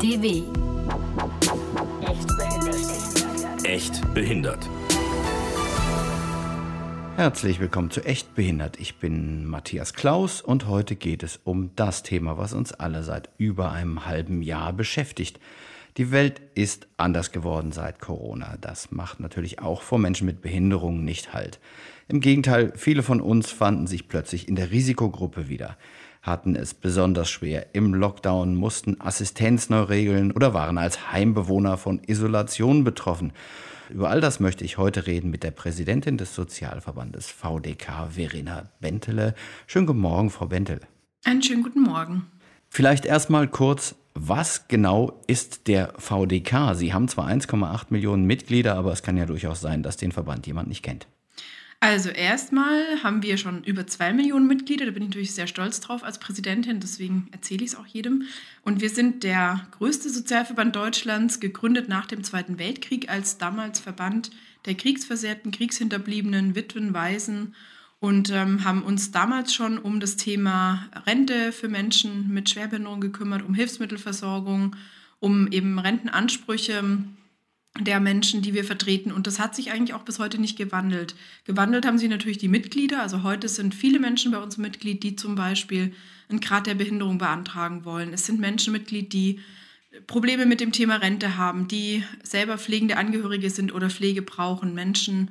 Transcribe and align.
DW 0.00 0.42
Echt 3.64 4.14
behindert. 4.14 4.68
Herzlich 7.16 7.60
willkommen 7.60 7.90
zu 7.90 8.04
Echt 8.04 8.34
behindert. 8.34 8.78
Ich 8.78 8.96
bin 8.96 9.46
Matthias 9.46 9.94
Klaus 9.94 10.40
und 10.42 10.68
heute 10.68 10.96
geht 10.96 11.22
es 11.22 11.40
um 11.44 11.70
das 11.76 12.02
Thema, 12.02 12.36
was 12.36 12.52
uns 12.52 12.72
alle 12.72 13.02
seit 13.02 13.30
über 13.38 13.72
einem 13.72 14.06
halben 14.06 14.42
Jahr 14.42 14.72
beschäftigt. 14.72 15.40
Die 15.96 16.10
Welt 16.10 16.42
ist 16.54 16.88
anders 16.96 17.30
geworden 17.30 17.70
seit 17.70 18.00
Corona. 18.00 18.56
Das 18.60 18.90
macht 18.90 19.20
natürlich 19.20 19.60
auch 19.60 19.82
vor 19.82 19.98
Menschen 19.98 20.26
mit 20.26 20.42
Behinderungen 20.42 21.04
nicht 21.04 21.32
halt. 21.32 21.60
Im 22.08 22.20
Gegenteil, 22.20 22.72
viele 22.76 23.02
von 23.02 23.20
uns 23.20 23.50
fanden 23.50 23.86
sich 23.86 24.08
plötzlich 24.08 24.48
in 24.48 24.56
der 24.56 24.70
Risikogruppe 24.72 25.48
wieder, 25.48 25.78
hatten 26.24 26.56
es 26.56 26.72
besonders 26.72 27.30
schwer 27.30 27.74
im 27.74 27.92
Lockdown, 27.92 28.56
mussten 28.56 29.00
Assistenz 29.00 29.68
neu 29.68 29.82
regeln 29.82 30.32
oder 30.32 30.54
waren 30.54 30.78
als 30.78 31.12
Heimbewohner 31.12 31.76
von 31.76 32.00
Isolation 32.06 32.82
betroffen. 32.82 33.32
Über 33.90 34.08
all 34.08 34.22
das 34.22 34.40
möchte 34.40 34.64
ich 34.64 34.78
heute 34.78 35.06
reden 35.06 35.30
mit 35.30 35.42
der 35.42 35.50
Präsidentin 35.50 36.16
des 36.16 36.34
Sozialverbandes 36.34 37.30
VDK, 37.30 38.08
Verena 38.10 38.70
Bentele. 38.80 39.34
Schönen 39.66 39.86
guten 39.86 40.00
Morgen, 40.00 40.30
Frau 40.30 40.46
Bentele. 40.46 40.80
Einen 41.24 41.42
schönen 41.42 41.62
guten 41.62 41.82
Morgen. 41.82 42.26
Vielleicht 42.70 43.04
erstmal 43.04 43.46
kurz, 43.46 43.94
was 44.14 44.66
genau 44.68 45.20
ist 45.26 45.68
der 45.68 45.92
VDK? 45.98 46.74
Sie 46.74 46.94
haben 46.94 47.08
zwar 47.08 47.28
1,8 47.28 47.86
Millionen 47.90 48.24
Mitglieder, 48.24 48.76
aber 48.76 48.92
es 48.92 49.02
kann 49.02 49.18
ja 49.18 49.26
durchaus 49.26 49.60
sein, 49.60 49.82
dass 49.82 49.98
den 49.98 50.12
Verband 50.12 50.46
jemand 50.46 50.68
nicht 50.68 50.82
kennt. 50.82 51.06
Also 51.84 52.08
erstmal 52.08 53.02
haben 53.02 53.22
wir 53.22 53.36
schon 53.36 53.62
über 53.62 53.86
zwei 53.86 54.14
Millionen 54.14 54.46
Mitglieder, 54.46 54.86
da 54.86 54.92
bin 54.92 55.02
ich 55.02 55.10
natürlich 55.10 55.34
sehr 55.34 55.46
stolz 55.46 55.80
drauf 55.80 56.02
als 56.02 56.18
Präsidentin, 56.18 56.80
deswegen 56.80 57.28
erzähle 57.30 57.62
ich 57.62 57.72
es 57.72 57.76
auch 57.76 57.84
jedem. 57.84 58.22
Und 58.62 58.80
wir 58.80 58.88
sind 58.88 59.22
der 59.22 59.66
größte 59.72 60.08
Sozialverband 60.08 60.74
Deutschlands, 60.74 61.40
gegründet 61.40 61.90
nach 61.90 62.06
dem 62.06 62.24
Zweiten 62.24 62.58
Weltkrieg 62.58 63.10
als 63.10 63.36
damals 63.36 63.80
Verband 63.80 64.30
der 64.64 64.76
Kriegsversehrten, 64.76 65.52
Kriegshinterbliebenen, 65.52 66.54
Witwen, 66.54 66.94
Waisen. 66.94 67.54
Und 68.00 68.30
ähm, 68.30 68.64
haben 68.64 68.82
uns 68.82 69.10
damals 69.10 69.52
schon 69.52 69.76
um 69.76 70.00
das 70.00 70.16
Thema 70.16 70.88
Rente 71.06 71.52
für 71.52 71.68
Menschen 71.68 72.32
mit 72.32 72.48
Schwerbehinderung 72.48 73.02
gekümmert, 73.02 73.42
um 73.46 73.52
Hilfsmittelversorgung, 73.52 74.74
um 75.20 75.48
eben 75.48 75.78
Rentenansprüche 75.78 76.82
der 77.80 77.98
Menschen, 77.98 78.40
die 78.40 78.54
wir 78.54 78.64
vertreten. 78.64 79.10
Und 79.10 79.26
das 79.26 79.38
hat 79.38 79.56
sich 79.56 79.72
eigentlich 79.72 79.94
auch 79.94 80.02
bis 80.02 80.18
heute 80.18 80.40
nicht 80.40 80.56
gewandelt. 80.56 81.16
Gewandelt 81.44 81.86
haben 81.86 81.98
sich 81.98 82.08
natürlich 82.08 82.38
die 82.38 82.48
Mitglieder. 82.48 83.02
Also 83.02 83.22
heute 83.24 83.48
sind 83.48 83.74
viele 83.74 83.98
Menschen 83.98 84.30
bei 84.30 84.38
uns 84.38 84.58
Mitglied, 84.58 85.02
die 85.02 85.16
zum 85.16 85.34
Beispiel 85.34 85.92
einen 86.28 86.40
Grad 86.40 86.66
der 86.66 86.74
Behinderung 86.74 87.18
beantragen 87.18 87.84
wollen. 87.84 88.12
Es 88.12 88.26
sind 88.26 88.40
Menschen 88.40 88.72
Mitglied, 88.72 89.12
die 89.12 89.40
Probleme 90.06 90.46
mit 90.46 90.60
dem 90.60 90.72
Thema 90.72 90.96
Rente 90.96 91.36
haben, 91.36 91.68
die 91.68 92.04
selber 92.22 92.58
pflegende 92.58 92.96
Angehörige 92.96 93.50
sind 93.50 93.72
oder 93.74 93.90
Pflege 93.90 94.22
brauchen. 94.22 94.74
Menschen, 94.74 95.30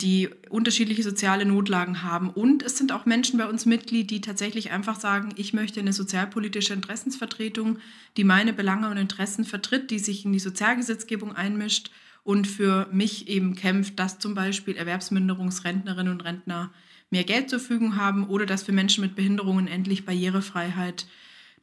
die 0.00 0.28
unterschiedliche 0.48 1.02
soziale 1.02 1.44
Notlagen 1.44 2.02
haben. 2.02 2.30
Und 2.30 2.62
es 2.62 2.78
sind 2.78 2.92
auch 2.92 3.04
Menschen 3.04 3.38
bei 3.38 3.46
uns 3.46 3.66
Mitglied, 3.66 4.10
die 4.10 4.20
tatsächlich 4.20 4.70
einfach 4.70 4.98
sagen, 4.98 5.30
ich 5.36 5.52
möchte 5.52 5.80
eine 5.80 5.92
sozialpolitische 5.92 6.72
Interessensvertretung, 6.72 7.78
die 8.16 8.24
meine 8.24 8.52
Belange 8.52 8.88
und 8.88 8.96
Interessen 8.96 9.44
vertritt, 9.44 9.90
die 9.90 9.98
sich 9.98 10.24
in 10.24 10.32
die 10.32 10.38
Sozialgesetzgebung 10.38 11.34
einmischt 11.34 11.90
und 12.22 12.46
für 12.46 12.88
mich 12.92 13.28
eben 13.28 13.54
kämpft, 13.54 13.98
dass 13.98 14.18
zum 14.18 14.34
Beispiel 14.34 14.76
Erwerbsminderungsrentnerinnen 14.76 16.12
und 16.12 16.24
Rentner 16.24 16.70
mehr 17.10 17.24
Geld 17.24 17.50
zur 17.50 17.58
Verfügung 17.58 17.96
haben 17.96 18.26
oder 18.26 18.46
dass 18.46 18.62
für 18.62 18.72
Menschen 18.72 19.02
mit 19.02 19.16
Behinderungen 19.16 19.66
endlich 19.66 20.04
Barrierefreiheit 20.04 21.06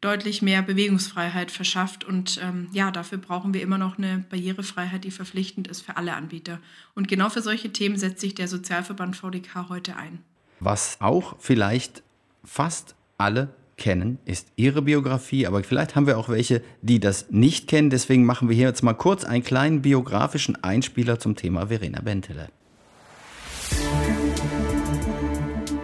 deutlich 0.06 0.42
mehr 0.42 0.62
Bewegungsfreiheit 0.62 1.52
verschafft. 1.52 2.04
Und 2.04 2.40
ähm, 2.44 2.68
ja, 2.72 2.92
dafür 2.92 3.18
brauchen 3.18 3.54
wir 3.54 3.62
immer 3.62 3.78
noch 3.78 3.98
eine 3.98 4.24
Barrierefreiheit, 4.30 5.04
die 5.04 5.12
verpflichtend 5.12 5.68
ist 5.68 5.82
für 5.82 5.98
alle 5.98 6.14
Anbieter. 6.14 6.60
Und 6.94 7.08
genau 7.08 7.30
für 7.30 7.42
solche 7.42 7.72
Themen 7.74 7.98
setzt 7.98 8.22
sich 8.22 8.36
der 8.36 8.48
Sozialverband 8.48 9.16
VDK 9.16 9.70
heute 9.70 9.96
ein. 9.98 10.20
Was 10.60 10.98
auch 11.02 11.36
vielleicht 11.40 12.04
fast 12.44 12.96
alle 13.18 13.54
kennen, 13.78 14.20
ist 14.26 14.48
ihre 14.56 14.82
Biografie, 14.82 15.48
aber 15.48 15.64
vielleicht 15.64 15.96
haben 15.96 16.08
wir 16.08 16.18
auch 16.18 16.30
welche, 16.30 16.62
die 16.82 17.00
das 17.00 17.32
nicht 17.32 17.68
kennen. 17.68 17.90
Deswegen 17.90 18.26
machen 18.26 18.48
wir 18.48 18.56
hier 18.56 18.68
jetzt 18.68 18.84
mal 18.84 18.94
kurz 18.94 19.26
einen 19.26 19.44
kleinen 19.44 19.82
biografischen 19.82 20.64
Einspieler 20.64 21.20
zum 21.20 21.36
Thema 21.36 21.68
Verena 21.68 22.02
Bentele. 22.02 22.50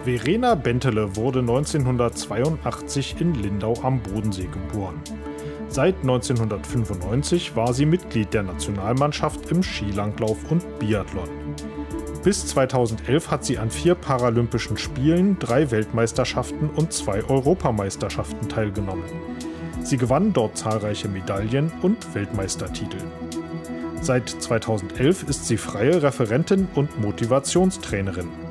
Verena 0.04 0.56
Bentele 0.56 1.14
wurde 1.14 1.38
1982 1.38 3.20
in 3.20 3.34
Lindau 3.34 3.74
am 3.84 4.00
Bodensee 4.00 4.48
geboren. 4.48 5.00
Seit 5.68 5.94
1995 6.00 7.54
war 7.54 7.72
sie 7.72 7.86
Mitglied 7.86 8.34
der 8.34 8.42
Nationalmannschaft 8.42 9.48
im 9.52 9.62
Skilanglauf 9.62 10.50
und 10.50 10.64
Biathlon. 10.80 11.28
Bis 12.24 12.44
2011 12.46 13.30
hat 13.30 13.44
sie 13.44 13.58
an 13.58 13.70
vier 13.70 13.94
Paralympischen 13.94 14.76
Spielen, 14.76 15.38
drei 15.38 15.70
Weltmeisterschaften 15.70 16.68
und 16.70 16.92
zwei 16.92 17.22
Europameisterschaften 17.22 18.48
teilgenommen. 18.48 19.04
Sie 19.84 19.98
gewann 19.98 20.32
dort 20.32 20.58
zahlreiche 20.58 21.08
Medaillen 21.08 21.70
und 21.80 22.12
Weltmeistertitel. 22.12 22.98
Seit 24.00 24.28
2011 24.28 25.28
ist 25.28 25.46
sie 25.46 25.56
freie 25.56 26.02
Referentin 26.02 26.66
und 26.74 27.00
Motivationstrainerin. 27.00 28.41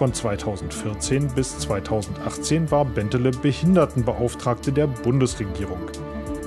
Von 0.00 0.14
2014 0.14 1.28
bis 1.34 1.58
2018 1.58 2.70
war 2.70 2.86
Bentele 2.86 3.32
Behindertenbeauftragte 3.32 4.72
der 4.72 4.86
Bundesregierung. 4.86 5.90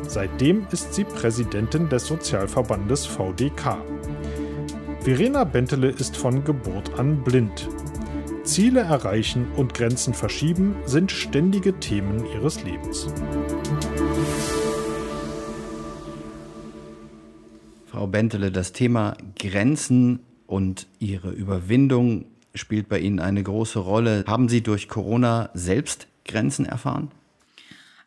Seitdem 0.07 0.65
ist 0.71 0.95
sie 0.95 1.03
Präsidentin 1.03 1.87
des 1.87 2.07
Sozialverbandes 2.07 3.05
VDK. 3.05 3.77
Verena 5.01 5.43
Bentele 5.43 5.89
ist 5.89 6.17
von 6.17 6.43
Geburt 6.43 6.97
an 6.97 7.23
blind. 7.23 7.69
Ziele 8.43 8.79
erreichen 8.79 9.45
und 9.55 9.75
Grenzen 9.75 10.15
verschieben 10.15 10.75
sind 10.87 11.11
ständige 11.11 11.79
Themen 11.79 12.25
ihres 12.33 12.63
Lebens. 12.63 13.05
Frau 17.85 18.07
Bentele, 18.07 18.51
das 18.51 18.71
Thema 18.71 19.15
Grenzen 19.37 20.21
und 20.47 20.87
ihre 20.97 21.29
Überwindung 21.29 22.25
spielt 22.53 22.89
bei 22.89 22.99
Ihnen 22.99 23.19
eine 23.19 23.43
große 23.43 23.79
Rolle. 23.79 24.23
Haben 24.27 24.49
Sie 24.49 24.61
durch 24.61 24.87
Corona 24.87 25.49
selbst 25.53 26.07
Grenzen 26.25 26.65
erfahren? 26.65 27.11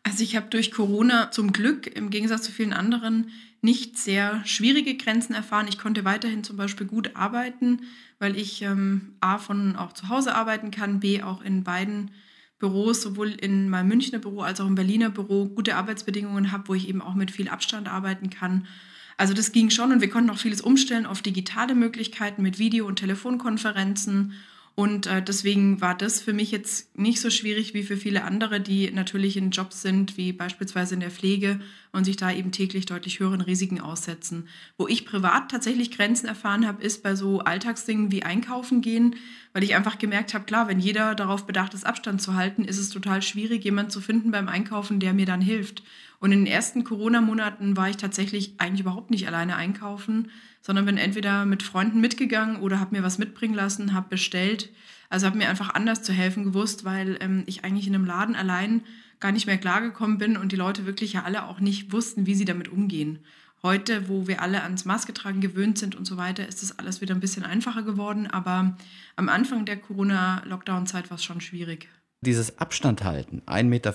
Also 0.03 0.23
ich 0.23 0.37
habe 0.37 0.47
durch 0.51 0.71
Corona 0.71 1.31
zum 1.33 1.53
Glück 1.53 1.89
im 1.89 2.11
Gegensatz 2.11 2.43
zu 2.43 2.53
vielen 2.53 2.73
anderen 2.73 3.31
nicht 3.61 3.99
sehr 3.99 4.41
schwierige 4.45 4.97
Grenzen 4.97 5.35
erfahren. 5.35 5.67
Ich 5.69 5.79
konnte 5.79 6.05
weiterhin 6.05 6.45
zum 6.45 6.57
Beispiel 6.57 6.87
gut 6.87 7.17
arbeiten, 7.17 7.81
weil 8.21 8.37
ich 8.37 8.63
ähm, 8.63 9.17
A 9.21 9.39
von 9.39 9.75
auch 9.75 9.93
zu 9.93 10.09
Hause 10.09 10.35
arbeiten 10.35 10.71
kann, 10.71 11.01
B 11.01 11.23
auch 11.23 11.43
in 11.43 11.65
beiden 11.65 12.13
Büros, 12.59 13.03
sowohl 13.03 13.31
in 13.31 13.69
meinem 13.69 13.89
Münchner 13.89 14.19
Büro 14.19 14.41
als 14.41 14.61
auch 14.61 14.67
im 14.67 14.77
Berliner 14.77 15.11
Büro, 15.11 15.47
gute 15.47 15.75
Arbeitsbedingungen 15.75 16.53
habe, 16.53 16.69
wo 16.69 16.75
ich 16.75 16.89
eben 16.89 17.03
auch 17.03 17.15
mit 17.15 17.31
viel 17.31 17.49
Abstand 17.49 17.89
arbeiten 17.89 18.31
kann. 18.31 18.67
Also 19.17 19.33
das 19.33 19.53
ging 19.53 19.71
schon 19.71 19.93
und 19.93 20.01
wir 20.01 20.11
konnten 20.11 20.31
auch 20.31 20.39
vieles 20.39 20.61
umstellen 20.61 21.07
auf 21.07 21.23
digitale 21.23 21.75
Möglichkeiten 21.75 22.43
mit 22.43 22.59
Video- 22.59 22.87
und 22.87 22.97
Telefonkonferenzen. 22.97 24.35
Und 24.77 25.07
äh, 25.07 25.23
deswegen 25.23 25.81
war 25.81 25.97
das 25.97 26.21
für 26.21 26.35
mich 26.35 26.51
jetzt 26.51 26.99
nicht 26.99 27.19
so 27.23 27.31
schwierig 27.31 27.73
wie 27.73 27.83
für 27.83 27.97
viele 27.97 28.25
andere, 28.25 28.61
die 28.61 28.91
natürlich 28.91 29.39
in 29.39 29.51
Jobs 29.51 29.81
sind, 29.81 30.19
wie 30.19 30.35
beispielsweise 30.35 30.93
in 30.93 31.01
der 31.01 31.11
Pflege 31.11 31.61
und 31.93 32.05
sich 32.05 32.19
da 32.19 32.31
eben 32.31 32.53
täglich 32.53 32.85
deutlich 32.85 33.19
höheren 33.19 33.41
Risiken 33.41 33.81
aussetzen. 33.81 34.49
Wo 34.77 34.87
ich 34.87 35.07
privat 35.07 35.51
tatsächlich 35.51 35.93
Grenzen 35.93 36.27
erfahren 36.27 36.67
habe, 36.67 36.83
ist 36.83 37.03
bei 37.03 37.15
so 37.15 37.39
Alltagsdingen 37.39 38.13
wie 38.13 38.23
Einkaufen 38.23 38.83
gehen, 38.83 39.17
weil 39.55 39.65
ich 39.65 39.75
einfach 39.75 39.97
gemerkt 39.97 40.35
habe, 40.35 40.45
klar, 40.45 40.69
wenn 40.69 40.79
jeder 40.79 41.15
darauf 41.15 41.47
bedacht 41.47 41.73
ist, 41.73 41.87
Abstand 41.87 42.21
zu 42.21 42.35
halten, 42.35 42.63
ist 42.63 42.79
es 42.79 42.91
total 42.91 43.23
schwierig, 43.23 43.65
jemanden 43.65 43.91
zu 43.91 44.03
finden 44.03 44.31
beim 44.31 44.49
Einkaufen, 44.49 45.01
der 45.01 45.15
mir 45.15 45.25
dann 45.25 45.41
hilft. 45.41 45.85
Und 46.19 46.33
in 46.33 46.45
den 46.45 46.53
ersten 46.53 46.85
Corona-Monaten 46.85 47.77
war 47.77 47.91
ich 47.91 47.97
tatsächlich 47.97 48.55
eigentlich 48.59 48.81
überhaupt 48.81 49.11
nicht 49.11 49.27
alleine 49.27 49.57
einkaufen, 49.57 50.31
sondern 50.63 50.87
bin 50.87 50.99
entweder 50.99 51.45
mit 51.45 51.63
Freunden 51.63 52.01
mitgegangen 52.01 52.57
oder 52.57 52.81
habe 52.81 52.97
mir 52.97 53.03
was 53.03 53.19
mitbringen 53.19 53.55
lassen, 53.55 53.93
habe 53.93 54.09
bestellt. 54.09 54.71
Also 55.09 55.27
habe 55.27 55.39
mir 55.39 55.49
einfach 55.49 55.75
anders 55.75 56.03
zu 56.03 56.13
helfen 56.13 56.45
gewusst, 56.45 56.85
weil 56.85 57.19
ähm, 57.21 57.45
ich 57.47 57.65
eigentlich 57.65 57.87
in 57.87 57.95
einem 57.95 58.07
Laden 58.07 58.35
allein 58.35 58.83
gar 59.21 59.33
nicht 59.33 59.47
mehr 59.47 59.59
klargekommen 59.59 60.19
bin 60.19 60.37
und 60.37 60.53
die 60.53 60.57
Leute 60.57 60.87
wirklich 60.87 61.15
ja 61.15 61.23
alle 61.23 61.45
auch 61.45 61.61
nicht 61.61 61.93
wussten, 61.93 62.27
wie 62.27 62.35
sie 62.35 62.45
damit 62.45 62.69
umgehen. 62.69 63.21
Heute, 63.63 64.09
wo 64.09 64.27
wir 64.27 64.43
alle 64.43 64.63
ans 64.63 64.85
Maske 64.85 65.15
tragen 65.15 65.41
gewöhnt 65.41 65.79
sind 65.79 65.95
und 65.95 66.05
so 66.05 66.17
weiter, 66.17 66.47
ist 66.47 66.63
das 66.63 66.79
alles 66.79 67.01
wieder 67.01 67.15
ein 67.15 67.21
bisschen 67.21 67.43
einfacher 67.43 67.83
geworden. 67.83 68.27
Aber 68.27 68.77
am 69.17 69.29
Anfang 69.29 69.65
der 69.65 69.79
Corona-Lockdown-Zeit 69.79 71.11
war 71.11 71.17
es 71.17 71.25
schon 71.25 71.41
schwierig. 71.41 71.89
Dieses 72.21 72.59
Abstand 72.59 73.05
halten, 73.05 73.43
1,50 73.47 73.65
Meter 73.65 73.93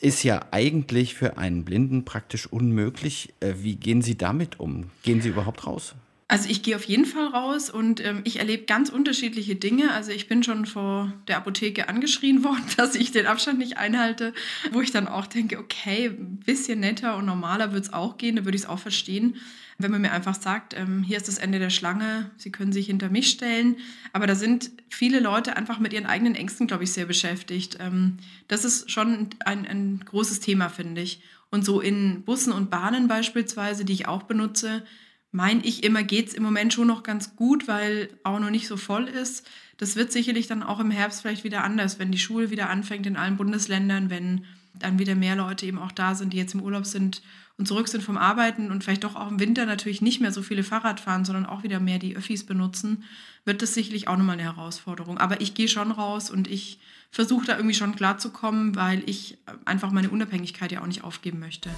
ist 0.00 0.22
ja 0.22 0.46
eigentlich 0.50 1.14
für 1.14 1.38
einen 1.38 1.64
Blinden 1.64 2.04
praktisch 2.04 2.46
unmöglich. 2.46 3.34
Äh, 3.40 3.54
wie 3.58 3.76
gehen 3.76 4.02
Sie 4.02 4.16
damit 4.16 4.58
um? 4.58 4.90
Gehen 5.02 5.20
Sie 5.20 5.28
überhaupt 5.28 5.66
raus? 5.66 5.94
Also 6.30 6.48
ich 6.48 6.62
gehe 6.62 6.76
auf 6.76 6.84
jeden 6.84 7.06
Fall 7.06 7.26
raus 7.26 7.70
und 7.70 8.04
ähm, 8.04 8.20
ich 8.22 8.38
erlebe 8.38 8.64
ganz 8.64 8.88
unterschiedliche 8.88 9.56
Dinge. 9.56 9.90
Also 9.92 10.12
ich 10.12 10.28
bin 10.28 10.44
schon 10.44 10.64
vor 10.64 11.12
der 11.26 11.36
Apotheke 11.36 11.88
angeschrien 11.88 12.44
worden, 12.44 12.62
dass 12.76 12.94
ich 12.94 13.10
den 13.10 13.26
Abstand 13.26 13.58
nicht 13.58 13.78
einhalte, 13.78 14.32
wo 14.70 14.80
ich 14.80 14.92
dann 14.92 15.08
auch 15.08 15.26
denke, 15.26 15.58
okay, 15.58 16.06
ein 16.06 16.38
bisschen 16.46 16.80
netter 16.80 17.16
und 17.16 17.26
normaler 17.26 17.72
wird 17.72 17.84
es 17.84 17.92
auch 17.92 18.16
gehen, 18.16 18.36
da 18.36 18.44
würde 18.44 18.56
ich 18.56 18.62
es 18.62 18.68
auch 18.68 18.78
verstehen. 18.78 19.36
Wenn 19.82 19.90
man 19.90 20.02
mir 20.02 20.12
einfach 20.12 20.34
sagt, 20.34 20.74
ähm, 20.78 21.02
hier 21.02 21.16
ist 21.16 21.28
das 21.28 21.38
Ende 21.38 21.58
der 21.58 21.70
Schlange, 21.70 22.30
Sie 22.36 22.50
können 22.50 22.72
sich 22.72 22.86
hinter 22.86 23.08
mich 23.08 23.30
stellen. 23.30 23.76
Aber 24.12 24.26
da 24.26 24.34
sind 24.34 24.70
viele 24.88 25.20
Leute 25.20 25.56
einfach 25.56 25.78
mit 25.78 25.92
ihren 25.92 26.06
eigenen 26.06 26.34
Ängsten, 26.34 26.66
glaube 26.66 26.84
ich, 26.84 26.92
sehr 26.92 27.06
beschäftigt. 27.06 27.78
Ähm, 27.80 28.18
das 28.48 28.64
ist 28.64 28.90
schon 28.90 29.30
ein, 29.40 29.66
ein 29.66 30.00
großes 30.04 30.40
Thema, 30.40 30.68
finde 30.68 31.00
ich. 31.00 31.22
Und 31.50 31.64
so 31.64 31.80
in 31.80 32.22
Bussen 32.22 32.52
und 32.52 32.70
Bahnen 32.70 33.08
beispielsweise, 33.08 33.84
die 33.84 33.92
ich 33.92 34.06
auch 34.06 34.24
benutze, 34.24 34.84
meine 35.32 35.64
ich 35.64 35.84
immer, 35.84 36.02
geht 36.02 36.28
es 36.28 36.34
im 36.34 36.42
Moment 36.42 36.72
schon 36.72 36.88
noch 36.88 37.02
ganz 37.02 37.36
gut, 37.36 37.68
weil 37.68 38.08
auch 38.24 38.40
noch 38.40 38.50
nicht 38.50 38.66
so 38.66 38.76
voll 38.76 39.08
ist. 39.08 39.48
Das 39.76 39.96
wird 39.96 40.12
sicherlich 40.12 40.46
dann 40.46 40.62
auch 40.62 40.80
im 40.80 40.90
Herbst 40.90 41.22
vielleicht 41.22 41.44
wieder 41.44 41.64
anders, 41.64 41.98
wenn 41.98 42.12
die 42.12 42.18
Schule 42.18 42.50
wieder 42.50 42.68
anfängt 42.68 43.06
in 43.06 43.16
allen 43.16 43.36
Bundesländern, 43.36 44.10
wenn 44.10 44.44
dann 44.74 44.98
wieder 44.98 45.14
mehr 45.14 45.36
Leute 45.36 45.66
eben 45.66 45.78
auch 45.78 45.92
da 45.92 46.14
sind, 46.14 46.32
die 46.32 46.36
jetzt 46.36 46.54
im 46.54 46.62
Urlaub 46.62 46.86
sind 46.86 47.22
und 47.58 47.66
zurück 47.66 47.88
sind 47.88 48.02
vom 48.02 48.16
Arbeiten 48.16 48.70
und 48.70 48.82
vielleicht 48.82 49.04
doch 49.04 49.16
auch 49.16 49.30
im 49.30 49.38
Winter 49.38 49.66
natürlich 49.66 50.00
nicht 50.00 50.20
mehr 50.20 50.32
so 50.32 50.42
viele 50.42 50.64
Fahrrad 50.64 50.98
fahren, 50.98 51.24
sondern 51.24 51.46
auch 51.46 51.62
wieder 51.62 51.78
mehr 51.78 51.98
die 51.98 52.16
Öffis 52.16 52.44
benutzen, 52.44 53.04
wird 53.44 53.60
das 53.60 53.74
sicherlich 53.74 54.08
auch 54.08 54.16
nochmal 54.16 54.38
eine 54.38 54.44
Herausforderung. 54.44 55.18
Aber 55.18 55.40
ich 55.40 55.54
gehe 55.54 55.68
schon 55.68 55.90
raus 55.90 56.30
und 56.30 56.48
ich 56.48 56.80
versuche 57.10 57.46
da 57.46 57.56
irgendwie 57.56 57.74
schon 57.74 57.96
klarzukommen, 57.96 58.76
weil 58.76 59.02
ich 59.06 59.38
einfach 59.64 59.90
meine 59.90 60.10
Unabhängigkeit 60.10 60.72
ja 60.72 60.80
auch 60.80 60.86
nicht 60.86 61.04
aufgeben 61.04 61.38
möchte. 61.38 61.70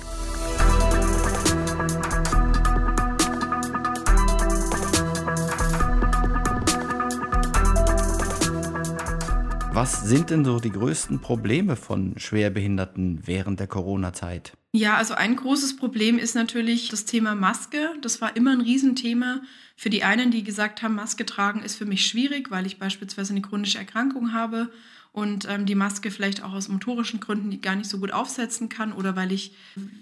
Was 9.75 10.03
sind 10.03 10.29
denn 10.29 10.45
so 10.45 10.61
die 10.61 10.71
größten 10.71 11.21
Probleme 11.21 11.77
von 11.77 12.13
Schwerbehinderten 12.19 13.23
während 13.25 13.59
der 13.59 13.69
Corona-Zeit? 13.69 14.53
Ja, 14.73 14.99
also 14.99 15.15
ein 15.15 15.35
großes 15.35 15.79
Problem 15.79 16.19
ist 16.19 16.35
natürlich 16.35 16.91
das 16.91 17.07
Thema 17.07 17.35
Maske. 17.35 17.89
Das 18.03 18.21
war 18.21 18.37
immer 18.37 18.53
ein 18.53 18.61
Riesenthema. 18.61 19.41
Für 19.75 19.89
die 19.89 20.05
einen, 20.05 20.31
die 20.31 20.45
gesagt 20.45 20.83
haben, 20.83 20.95
Maske 20.95 21.25
tragen 21.25 21.63
ist 21.63 21.77
für 21.77 21.87
mich 21.87 22.05
schwierig, 22.07 22.51
weil 22.51 22.67
ich 22.67 22.79
beispielsweise 22.79 23.33
eine 23.33 23.41
chronische 23.41 23.79
Erkrankung 23.79 24.35
habe 24.35 24.71
und 25.13 25.47
ähm, 25.49 25.67
die 25.67 25.75
Maske 25.75 26.11
vielleicht 26.11 26.43
auch 26.43 26.55
aus 26.55 26.69
motorischen 26.69 27.21
Gründen 27.21 27.61
gar 27.61 27.77
nicht 27.77 27.91
so 27.91 27.99
gut 27.99 28.13
aufsetzen 28.13 28.71
kann 28.71 28.95
oder 28.95 29.15
weil 29.15 29.31
ich 29.31 29.53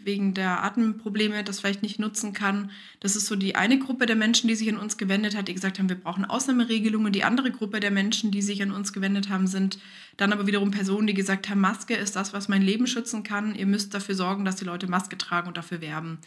wegen 0.05 0.35
der 0.35 0.63
Atemprobleme 0.63 1.43
das 1.43 1.59
vielleicht 1.59 1.83
nicht 1.83 1.99
nutzen 1.99 2.33
kann. 2.33 2.71
Das 3.01 3.17
ist 3.17 3.27
so 3.27 3.35
die 3.35 3.57
eine 3.57 3.81
Gruppe 3.81 4.07
der 4.07 4.15
Menschen, 4.15 4.47
die 4.47 4.55
sich 4.55 4.69
an 4.69 4.79
uns 4.79 4.99
gewendet 4.99 5.37
hat, 5.37 5.49
die 5.49 5.55
gesagt 5.55 5.81
haben, 5.81 5.89
wir 5.89 5.97
brauchen 5.97 6.25
Ausnahmeregelungen. 6.25 7.13
Die 7.13 7.25
andere 7.25 7.51
Gruppe 7.51 7.81
der 7.81 7.91
Menschen, 7.91 8.31
die 8.31 8.41
sich 8.41 8.63
an 8.63 8.71
uns 8.71 8.93
gewendet 8.93 9.29
haben, 9.29 9.49
sind 9.49 9.81
dann 10.17 10.33
aber 10.33 10.47
wiederum 10.47 10.71
Personen, 10.71 11.09
die 11.09 11.15
gesagt 11.15 11.49
haben, 11.49 11.61
Maske 11.61 11.95
ist 11.95 12.15
das, 12.15 12.33
was 12.33 12.49
mein 12.49 12.63
Leben 12.63 12.87
schützen 12.87 13.25
kann. 13.25 13.57
Ihr 13.57 13.67
müsst 13.67 13.93
dafür 13.95 14.15
sorgen, 14.15 14.45
dass 14.45 14.57
die 14.57 14.65
Leute 14.65 14.87
Maske 14.87 15.19
tragen 15.19 15.49
und 15.49 15.57
dafür 15.57 15.81
werben. 15.81 16.19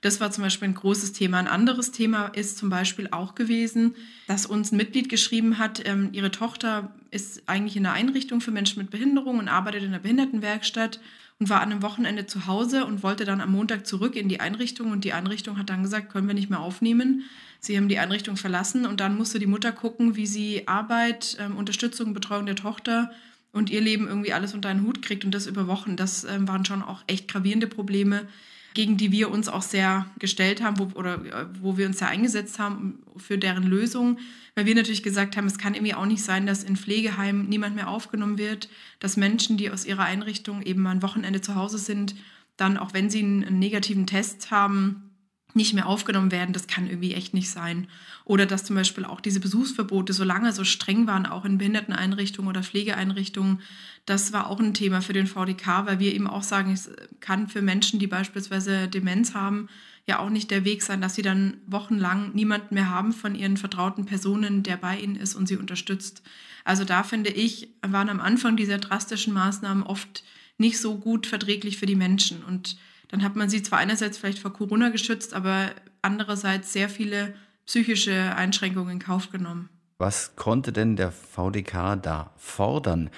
Das 0.00 0.20
war 0.20 0.30
zum 0.30 0.44
Beispiel 0.44 0.68
ein 0.68 0.74
großes 0.74 1.12
Thema. 1.12 1.38
Ein 1.38 1.46
anderes 1.46 1.92
Thema 1.92 2.26
ist 2.28 2.56
zum 2.56 2.70
Beispiel 2.70 3.08
auch 3.10 3.34
gewesen, 3.34 3.94
dass 4.26 4.46
uns 4.46 4.72
ein 4.72 4.78
Mitglied 4.78 5.08
geschrieben 5.08 5.58
hat, 5.58 5.86
ähm, 5.86 6.08
ihre 6.12 6.30
Tochter 6.30 6.94
ist 7.10 7.42
eigentlich 7.46 7.76
in 7.76 7.84
einer 7.84 7.94
Einrichtung 7.94 8.40
für 8.40 8.50
Menschen 8.50 8.80
mit 8.80 8.90
Behinderung 8.90 9.38
und 9.38 9.48
arbeitet 9.48 9.82
in 9.82 9.88
einer 9.88 9.98
Behindertenwerkstatt 9.98 11.00
und 11.38 11.50
war 11.50 11.60
an 11.60 11.72
einem 11.72 11.82
Wochenende 11.82 12.26
zu 12.26 12.46
Hause 12.46 12.86
und 12.86 13.02
wollte 13.02 13.24
dann 13.24 13.40
am 13.40 13.52
Montag 13.52 13.86
zurück 13.86 14.16
in 14.16 14.28
die 14.28 14.40
Einrichtung 14.40 14.90
und 14.90 15.04
die 15.04 15.12
Einrichtung 15.12 15.58
hat 15.58 15.68
dann 15.68 15.82
gesagt, 15.82 16.10
können 16.10 16.28
wir 16.28 16.34
nicht 16.34 16.50
mehr 16.50 16.60
aufnehmen. 16.60 17.24
Sie 17.60 17.76
haben 17.76 17.88
die 17.88 17.98
Einrichtung 17.98 18.36
verlassen 18.36 18.86
und 18.86 19.00
dann 19.00 19.18
musste 19.18 19.38
die 19.38 19.46
Mutter 19.46 19.72
gucken, 19.72 20.16
wie 20.16 20.26
sie 20.26 20.66
Arbeit, 20.66 21.36
ähm, 21.40 21.56
Unterstützung, 21.56 22.14
Betreuung 22.14 22.46
der 22.46 22.56
Tochter 22.56 23.10
und 23.52 23.68
ihr 23.68 23.80
Leben 23.80 24.08
irgendwie 24.08 24.32
alles 24.32 24.54
unter 24.54 24.70
einen 24.70 24.86
Hut 24.86 25.02
kriegt 25.02 25.26
und 25.26 25.34
das 25.34 25.46
über 25.46 25.66
Wochen. 25.66 25.96
Das 25.96 26.24
ähm, 26.24 26.48
waren 26.48 26.64
schon 26.64 26.82
auch 26.82 27.02
echt 27.06 27.28
gravierende 27.28 27.66
Probleme, 27.66 28.26
gegen 28.74 28.96
die 28.96 29.12
wir 29.12 29.30
uns 29.30 29.48
auch 29.48 29.62
sehr 29.62 30.06
gestellt 30.18 30.62
haben 30.62 30.78
wo, 30.78 30.98
oder 30.98 31.24
äh, 31.24 31.46
wo 31.60 31.76
wir 31.76 31.86
uns 31.86 31.98
sehr 31.98 32.08
eingesetzt 32.08 32.58
haben 32.58 33.02
für 33.16 33.38
deren 33.38 33.64
Lösung, 33.64 34.18
weil 34.54 34.66
wir 34.66 34.74
natürlich 34.74 35.02
gesagt 35.02 35.36
haben, 35.36 35.46
es 35.46 35.58
kann 35.58 35.74
irgendwie 35.74 35.94
auch 35.94 36.06
nicht 36.06 36.22
sein, 36.22 36.46
dass 36.46 36.64
in 36.64 36.76
Pflegeheimen 36.76 37.48
niemand 37.48 37.76
mehr 37.76 37.88
aufgenommen 37.88 38.38
wird, 38.38 38.68
dass 38.98 39.16
Menschen, 39.16 39.56
die 39.56 39.70
aus 39.70 39.84
ihrer 39.84 40.04
Einrichtung 40.04 40.62
eben 40.62 40.86
ein 40.86 41.02
Wochenende 41.02 41.40
zu 41.40 41.54
Hause 41.54 41.78
sind, 41.78 42.14
dann 42.56 42.76
auch 42.76 42.92
wenn 42.92 43.10
sie 43.10 43.20
einen 43.20 43.58
negativen 43.58 44.06
Test 44.06 44.50
haben, 44.50 45.09
nicht 45.54 45.74
mehr 45.74 45.86
aufgenommen 45.86 46.32
werden, 46.32 46.52
das 46.52 46.66
kann 46.66 46.86
irgendwie 46.86 47.14
echt 47.14 47.34
nicht 47.34 47.50
sein. 47.50 47.88
Oder 48.24 48.46
dass 48.46 48.64
zum 48.64 48.76
Beispiel 48.76 49.04
auch 49.04 49.20
diese 49.20 49.40
Besuchsverbote 49.40 50.12
so 50.12 50.24
lange 50.24 50.52
so 50.52 50.64
streng 50.64 51.06
waren, 51.06 51.26
auch 51.26 51.44
in 51.44 51.58
Behinderteneinrichtungen 51.58 52.48
oder 52.48 52.62
Pflegeeinrichtungen, 52.62 53.60
das 54.06 54.32
war 54.32 54.48
auch 54.48 54.60
ein 54.60 54.74
Thema 54.74 55.02
für 55.02 55.12
den 55.12 55.26
VDK, 55.26 55.86
weil 55.86 55.98
wir 55.98 56.14
eben 56.14 56.26
auch 56.26 56.42
sagen, 56.42 56.72
es 56.72 56.90
kann 57.20 57.48
für 57.48 57.62
Menschen, 57.62 57.98
die 57.98 58.06
beispielsweise 58.06 58.88
Demenz 58.88 59.34
haben, 59.34 59.68
ja 60.06 60.18
auch 60.18 60.30
nicht 60.30 60.50
der 60.50 60.64
Weg 60.64 60.82
sein, 60.82 61.00
dass 61.00 61.14
sie 61.14 61.22
dann 61.22 61.58
wochenlang 61.66 62.32
niemanden 62.34 62.74
mehr 62.74 62.88
haben 62.88 63.12
von 63.12 63.34
ihren 63.34 63.56
vertrauten 63.56 64.06
Personen, 64.06 64.62
der 64.62 64.76
bei 64.76 64.98
ihnen 64.98 65.16
ist 65.16 65.34
und 65.34 65.46
sie 65.46 65.56
unterstützt. 65.56 66.22
Also 66.64 66.84
da 66.84 67.02
finde 67.02 67.30
ich, 67.30 67.68
waren 67.82 68.08
am 68.08 68.20
Anfang 68.20 68.56
dieser 68.56 68.78
drastischen 68.78 69.32
Maßnahmen 69.32 69.82
oft 69.82 70.24
nicht 70.58 70.78
so 70.78 70.98
gut 70.98 71.26
verträglich 71.26 71.78
für 71.78 71.86
die 71.86 71.96
Menschen. 71.96 72.42
Und 72.44 72.76
dann 73.10 73.22
hat 73.22 73.36
man 73.36 73.50
sie 73.50 73.62
zwar 73.62 73.78
einerseits 73.78 74.18
vielleicht 74.18 74.38
vor 74.38 74.52
Corona 74.52 74.88
geschützt, 74.88 75.34
aber 75.34 75.70
andererseits 76.00 76.72
sehr 76.72 76.88
viele 76.88 77.34
psychische 77.66 78.34
Einschränkungen 78.36 78.92
in 78.94 78.98
Kauf 78.98 79.30
genommen. 79.30 79.68
Was 79.98 80.34
konnte 80.36 80.72
denn 80.72 80.96
der 80.96 81.12
VDK 81.12 82.00
da 82.00 82.32
fordern? 82.36 83.10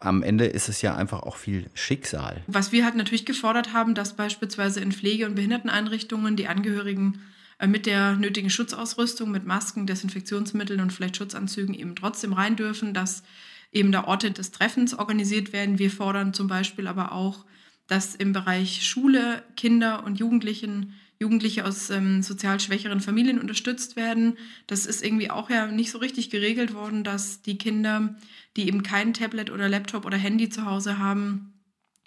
Am 0.00 0.22
Ende 0.22 0.46
ist 0.46 0.68
es 0.68 0.82
ja 0.82 0.94
einfach 0.94 1.22
auch 1.22 1.36
viel 1.36 1.68
Schicksal. 1.74 2.42
Was 2.46 2.70
wir 2.70 2.84
halt 2.84 2.94
natürlich 2.94 3.26
gefordert 3.26 3.72
haben, 3.72 3.94
dass 3.94 4.14
beispielsweise 4.14 4.80
in 4.80 4.92
Pflege- 4.92 5.26
und 5.26 5.34
Behinderteneinrichtungen 5.34 6.36
die 6.36 6.46
Angehörigen 6.46 7.20
äh, 7.58 7.66
mit 7.66 7.86
der 7.86 8.14
nötigen 8.14 8.50
Schutzausrüstung, 8.50 9.30
mit 9.30 9.46
Masken, 9.46 9.86
Desinfektionsmitteln 9.86 10.80
und 10.80 10.92
vielleicht 10.92 11.16
Schutzanzügen 11.16 11.74
eben 11.74 11.96
trotzdem 11.96 12.32
rein 12.32 12.54
dürfen, 12.54 12.94
dass 12.94 13.24
eben 13.72 13.90
da 13.90 14.04
Orte 14.04 14.30
des 14.30 14.52
Treffens 14.52 14.94
organisiert 14.94 15.52
werden. 15.52 15.78
Wir 15.78 15.90
fordern 15.90 16.32
zum 16.34 16.46
Beispiel 16.46 16.86
aber 16.86 17.12
auch, 17.12 17.44
dass 17.88 18.14
im 18.14 18.32
Bereich 18.32 18.86
Schule 18.86 19.42
Kinder 19.56 20.04
und 20.04 20.20
Jugendlichen 20.20 20.94
Jugendliche 21.20 21.66
aus 21.66 21.90
ähm, 21.90 22.22
sozial 22.22 22.60
schwächeren 22.60 23.00
Familien 23.00 23.40
unterstützt 23.40 23.96
werden. 23.96 24.38
Das 24.68 24.86
ist 24.86 25.04
irgendwie 25.04 25.30
auch 25.30 25.50
ja 25.50 25.66
nicht 25.66 25.90
so 25.90 25.98
richtig 25.98 26.30
geregelt 26.30 26.74
worden, 26.74 27.02
dass 27.02 27.42
die 27.42 27.58
Kinder, 27.58 28.14
die 28.56 28.68
eben 28.68 28.84
kein 28.84 29.14
Tablet 29.14 29.50
oder 29.50 29.68
Laptop 29.68 30.06
oder 30.06 30.16
Handy 30.16 30.48
zu 30.48 30.64
Hause 30.64 30.98
haben, 30.98 31.52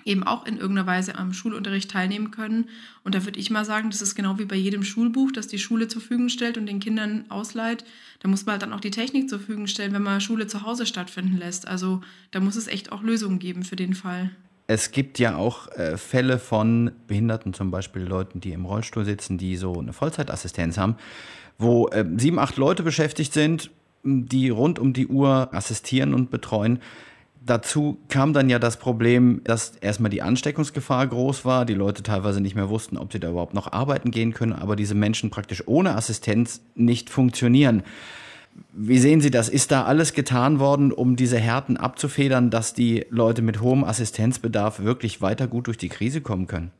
eben 0.05 0.23
auch 0.23 0.45
in 0.45 0.57
irgendeiner 0.57 0.87
Weise 0.87 1.15
am 1.15 1.33
Schulunterricht 1.33 1.91
teilnehmen 1.91 2.31
können. 2.31 2.69
Und 3.03 3.13
da 3.13 3.25
würde 3.25 3.39
ich 3.39 3.51
mal 3.51 3.65
sagen, 3.65 3.89
das 3.89 4.01
ist 4.01 4.15
genau 4.15 4.39
wie 4.39 4.45
bei 4.45 4.55
jedem 4.55 4.83
Schulbuch, 4.83 5.31
das 5.31 5.47
die 5.47 5.59
Schule 5.59 5.89
zur 5.89 6.01
Verfügung 6.01 6.29
stellt 6.29 6.57
und 6.57 6.65
den 6.65 6.79
Kindern 6.79 7.25
ausleiht. 7.29 7.83
Da 8.19 8.29
muss 8.29 8.45
man 8.45 8.53
halt 8.53 8.61
dann 8.61 8.73
auch 8.73 8.79
die 8.79 8.91
Technik 8.91 9.29
zur 9.29 9.39
Verfügung 9.39 9.67
stellen, 9.67 9.93
wenn 9.93 10.03
man 10.03 10.21
Schule 10.21 10.47
zu 10.47 10.61
Hause 10.61 10.85
stattfinden 10.85 11.37
lässt. 11.37 11.67
Also 11.67 12.01
da 12.31 12.39
muss 12.39 12.55
es 12.55 12.67
echt 12.67 12.93
auch 12.93 13.03
Lösungen 13.03 13.39
geben 13.39 13.63
für 13.63 13.75
den 13.75 13.93
Fall. 13.93 14.31
Es 14.73 14.91
gibt 14.91 15.19
ja 15.19 15.35
auch 15.35 15.67
äh, 15.73 15.97
Fälle 15.97 16.39
von 16.39 16.91
Behinderten, 17.05 17.53
zum 17.53 17.71
Beispiel 17.71 18.03
Leuten, 18.03 18.39
die 18.39 18.53
im 18.53 18.65
Rollstuhl 18.65 19.03
sitzen, 19.03 19.37
die 19.37 19.57
so 19.57 19.77
eine 19.77 19.91
Vollzeitassistenz 19.91 20.77
haben, 20.77 20.95
wo 21.57 21.89
äh, 21.89 22.05
sieben, 22.15 22.39
acht 22.39 22.55
Leute 22.55 22.81
beschäftigt 22.81 23.33
sind, 23.33 23.69
die 24.05 24.47
rund 24.47 24.79
um 24.79 24.93
die 24.93 25.07
Uhr 25.07 25.49
assistieren 25.51 26.13
und 26.13 26.31
betreuen. 26.31 26.79
Dazu 27.45 27.97
kam 28.07 28.31
dann 28.31 28.49
ja 28.49 28.59
das 28.59 28.77
Problem, 28.77 29.41
dass 29.43 29.75
erstmal 29.75 30.09
die 30.09 30.21
Ansteckungsgefahr 30.21 31.05
groß 31.05 31.43
war, 31.43 31.65
die 31.65 31.73
Leute 31.73 32.01
teilweise 32.01 32.39
nicht 32.39 32.55
mehr 32.55 32.69
wussten, 32.69 32.97
ob 32.97 33.11
sie 33.11 33.19
da 33.19 33.29
überhaupt 33.29 33.53
noch 33.53 33.73
arbeiten 33.73 34.09
gehen 34.09 34.33
können, 34.33 34.53
aber 34.53 34.77
diese 34.77 34.95
Menschen 34.95 35.31
praktisch 35.31 35.67
ohne 35.67 35.97
Assistenz 35.97 36.61
nicht 36.75 37.09
funktionieren. 37.09 37.83
Wie 38.73 38.99
sehen 38.99 39.21
Sie 39.21 39.31
das? 39.31 39.49
Ist 39.49 39.71
da 39.71 39.83
alles 39.83 40.13
getan 40.13 40.59
worden, 40.59 40.91
um 40.91 41.15
diese 41.15 41.37
Härten 41.37 41.77
abzufedern, 41.77 42.49
dass 42.49 42.73
die 42.73 43.05
Leute 43.09 43.41
mit 43.41 43.61
hohem 43.61 43.83
Assistenzbedarf 43.83 44.79
wirklich 44.79 45.21
weiter 45.21 45.47
gut 45.47 45.67
durch 45.67 45.77
die 45.77 45.89
Krise 45.89 46.21
kommen 46.21 46.47
können? 46.47 46.71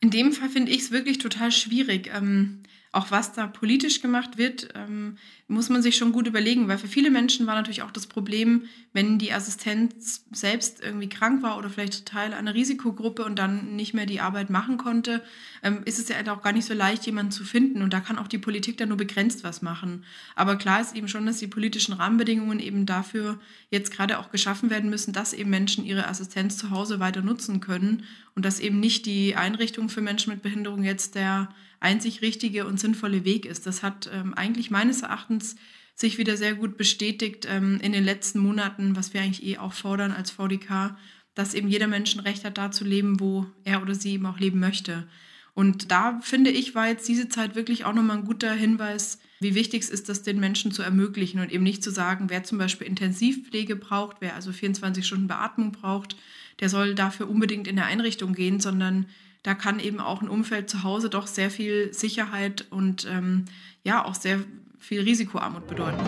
In 0.00 0.10
dem 0.10 0.32
Fall 0.32 0.48
finde 0.48 0.72
ich 0.72 0.80
es 0.80 0.90
wirklich 0.90 1.18
total 1.18 1.52
schwierig. 1.52 2.10
Ähm, 2.16 2.60
auch 2.92 3.12
was 3.12 3.32
da 3.32 3.46
politisch 3.46 4.02
gemacht 4.02 4.36
wird, 4.36 4.70
ähm, 4.74 5.16
muss 5.46 5.68
man 5.68 5.80
sich 5.80 5.96
schon 5.96 6.10
gut 6.10 6.26
überlegen, 6.26 6.66
weil 6.66 6.78
für 6.78 6.88
viele 6.88 7.10
Menschen 7.10 7.46
war 7.46 7.54
natürlich 7.54 7.82
auch 7.82 7.92
das 7.92 8.08
Problem, 8.08 8.64
wenn 8.92 9.18
die 9.18 9.32
Assistenz 9.32 10.24
selbst 10.32 10.82
irgendwie 10.82 11.08
krank 11.08 11.42
war 11.42 11.56
oder 11.56 11.70
vielleicht 11.70 12.06
Teil 12.06 12.34
einer 12.34 12.54
Risikogruppe 12.54 13.24
und 13.24 13.38
dann 13.38 13.76
nicht 13.76 13.94
mehr 13.94 14.06
die 14.06 14.20
Arbeit 14.20 14.50
machen 14.50 14.76
konnte, 14.76 15.22
ähm, 15.62 15.82
ist 15.84 16.00
es 16.00 16.08
ja 16.08 16.16
auch 16.32 16.42
gar 16.42 16.52
nicht 16.52 16.64
so 16.64 16.74
leicht, 16.74 17.06
jemanden 17.06 17.30
zu 17.30 17.44
finden. 17.44 17.82
Und 17.82 17.92
da 17.92 18.00
kann 18.00 18.18
auch 18.18 18.26
die 18.26 18.38
Politik 18.38 18.76
dann 18.78 18.88
nur 18.88 18.98
begrenzt 18.98 19.44
was 19.44 19.62
machen. 19.62 20.04
Aber 20.34 20.56
klar 20.56 20.80
ist 20.80 20.96
eben 20.96 21.06
schon, 21.06 21.26
dass 21.26 21.38
die 21.38 21.46
politischen 21.46 21.92
Rahmenbedingungen 21.92 22.58
eben 22.58 22.86
dafür 22.86 23.38
jetzt 23.70 23.92
gerade 23.92 24.18
auch 24.18 24.32
geschaffen 24.32 24.68
werden 24.68 24.90
müssen, 24.90 25.12
dass 25.12 25.32
eben 25.32 25.50
Menschen 25.50 25.84
ihre 25.84 26.08
Assistenz 26.08 26.56
zu 26.56 26.70
Hause 26.70 26.98
weiter 26.98 27.22
nutzen 27.22 27.60
können 27.60 28.04
und 28.34 28.44
dass 28.44 28.58
eben 28.58 28.80
nicht 28.80 29.06
die 29.06 29.36
Einrichtung 29.36 29.88
für 29.88 30.00
Menschen 30.00 30.32
mit 30.32 30.42
Behinderung 30.42 30.82
jetzt 30.82 31.14
der 31.14 31.50
einzig 31.80 32.22
richtige 32.22 32.66
und 32.66 32.78
sinnvolle 32.78 33.24
Weg 33.24 33.46
ist. 33.46 33.66
Das 33.66 33.82
hat 33.82 34.08
ähm, 34.12 34.34
eigentlich 34.34 34.70
meines 34.70 35.02
Erachtens 35.02 35.56
sich 35.94 36.18
wieder 36.18 36.36
sehr 36.36 36.54
gut 36.54 36.76
bestätigt 36.76 37.46
ähm, 37.48 37.78
in 37.82 37.92
den 37.92 38.04
letzten 38.04 38.38
Monaten, 38.38 38.96
was 38.96 39.12
wir 39.12 39.20
eigentlich 39.20 39.44
eh 39.44 39.58
auch 39.58 39.72
fordern 39.72 40.12
als 40.12 40.30
VDK, 40.30 40.96
dass 41.34 41.54
eben 41.54 41.68
jeder 41.68 41.86
Mensch 41.86 42.14
ein 42.14 42.20
Recht 42.20 42.44
hat, 42.44 42.58
da 42.58 42.70
zu 42.70 42.84
leben, 42.84 43.20
wo 43.20 43.46
er 43.64 43.82
oder 43.82 43.94
sie 43.94 44.12
eben 44.12 44.26
auch 44.26 44.38
leben 44.38 44.60
möchte. 44.60 45.08
Und 45.54 45.90
da 45.90 46.20
finde 46.22 46.50
ich, 46.50 46.74
war 46.74 46.88
jetzt 46.88 47.08
diese 47.08 47.28
Zeit 47.28 47.54
wirklich 47.54 47.84
auch 47.84 47.92
nochmal 47.92 48.18
ein 48.18 48.24
guter 48.24 48.52
Hinweis, 48.52 49.18
wie 49.40 49.54
wichtig 49.54 49.82
es 49.82 49.90
ist, 49.90 50.08
das 50.08 50.22
den 50.22 50.38
Menschen 50.38 50.72
zu 50.72 50.82
ermöglichen 50.82 51.40
und 51.40 51.50
eben 51.50 51.64
nicht 51.64 51.82
zu 51.82 51.90
sagen, 51.90 52.30
wer 52.30 52.44
zum 52.44 52.58
Beispiel 52.58 52.86
Intensivpflege 52.86 53.76
braucht, 53.76 54.18
wer 54.20 54.34
also 54.34 54.52
24 54.52 55.06
Stunden 55.06 55.28
Beatmung 55.28 55.72
braucht, 55.72 56.16
der 56.60 56.68
soll 56.68 56.94
dafür 56.94 57.28
unbedingt 57.28 57.66
in 57.66 57.76
der 57.76 57.86
Einrichtung 57.86 58.34
gehen, 58.34 58.60
sondern 58.60 59.06
da 59.42 59.54
kann 59.54 59.80
eben 59.80 60.00
auch 60.00 60.20
ein 60.22 60.28
Umfeld 60.28 60.68
zu 60.68 60.82
Hause 60.82 61.08
doch 61.08 61.26
sehr 61.26 61.50
viel 61.50 61.94
Sicherheit 61.94 62.66
und 62.70 63.06
ähm, 63.10 63.46
ja 63.82 64.04
auch 64.04 64.14
sehr 64.14 64.40
viel 64.78 65.00
Risikoarmut 65.02 65.66
bedeuten. 65.66 65.98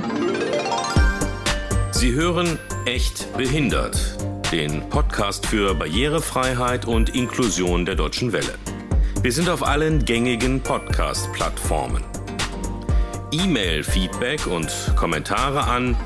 Sie 1.92 2.12
hören 2.12 2.58
echt 2.84 3.34
behindert, 3.36 4.16
den 4.50 4.88
Podcast 4.88 5.46
für 5.46 5.74
Barrierefreiheit 5.74 6.84
und 6.84 7.14
Inklusion 7.14 7.86
der 7.86 7.94
Deutschen 7.94 8.32
Welle. 8.32 8.54
Wir 9.22 9.32
sind 9.32 9.48
auf 9.48 9.62
allen 9.62 10.04
gängigen 10.04 10.60
Podcast-Plattformen. 10.60 12.02
E-Mail, 13.30 13.84
Feedback 13.84 14.48
und 14.48 14.68
Kommentare 14.96 15.62
an 15.62 15.96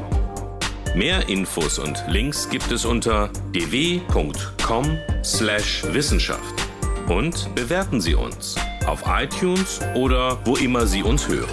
Mehr 1.00 1.28
Infos 1.30 1.78
und 1.78 2.04
Links 2.09 2.50
gibt 2.50 2.71
es 2.71 2.85
unter 2.85 3.30
dw.com/wissenschaft. 3.54 6.54
Und 7.09 7.54
bewerten 7.54 8.02
Sie 8.02 8.14
uns 8.14 8.57
auf 8.87 9.04
iTunes 9.07 9.80
oder 9.95 10.38
wo 10.45 10.57
immer 10.57 10.87
Sie 10.87 11.02
uns 11.02 11.26
hören. 11.26 11.49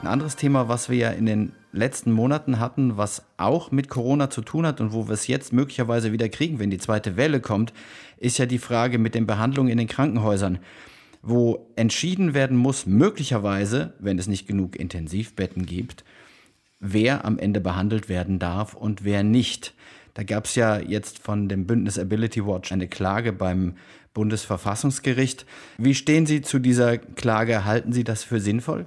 Ein 0.00 0.06
anderes 0.06 0.36
Thema, 0.36 0.70
was 0.70 0.88
wir 0.88 0.96
ja 0.96 1.10
in 1.10 1.26
den 1.26 1.52
letzten 1.70 2.12
Monaten 2.12 2.60
hatten, 2.60 2.96
was 2.96 3.26
auch 3.36 3.70
mit 3.70 3.90
Corona 3.90 4.30
zu 4.30 4.40
tun 4.40 4.66
hat 4.66 4.80
und 4.80 4.94
wo 4.94 5.08
wir 5.08 5.12
es 5.12 5.26
jetzt 5.26 5.52
möglicherweise 5.52 6.12
wieder 6.12 6.30
kriegen, 6.30 6.58
wenn 6.58 6.70
die 6.70 6.78
zweite 6.78 7.18
Welle 7.18 7.40
kommt, 7.40 7.74
ist 8.16 8.38
ja 8.38 8.46
die 8.46 8.56
Frage 8.56 8.98
mit 8.98 9.14
den 9.14 9.26
Behandlungen 9.26 9.70
in 9.70 9.76
den 9.76 9.88
Krankenhäusern, 9.88 10.60
wo 11.20 11.66
entschieden 11.76 12.32
werden 12.32 12.56
muss, 12.56 12.86
möglicherweise, 12.86 13.92
wenn 13.98 14.18
es 14.18 14.28
nicht 14.28 14.46
genug 14.46 14.76
Intensivbetten 14.76 15.66
gibt, 15.66 16.04
wer 16.84 17.24
am 17.24 17.38
Ende 17.38 17.60
behandelt 17.60 18.08
werden 18.08 18.38
darf 18.38 18.74
und 18.74 19.04
wer 19.04 19.22
nicht. 19.22 19.74
Da 20.12 20.22
gab 20.22 20.44
es 20.44 20.54
ja 20.54 20.78
jetzt 20.78 21.18
von 21.18 21.48
dem 21.48 21.66
Bündnis 21.66 21.98
Ability 21.98 22.46
Watch 22.46 22.70
eine 22.72 22.86
Klage 22.86 23.32
beim 23.32 23.74
Bundesverfassungsgericht. 24.12 25.44
Wie 25.78 25.94
stehen 25.94 26.26
Sie 26.26 26.40
zu 26.40 26.60
dieser 26.60 26.98
Klage? 26.98 27.64
Halten 27.64 27.92
Sie 27.92 28.04
das 28.04 28.22
für 28.22 28.38
sinnvoll? 28.38 28.86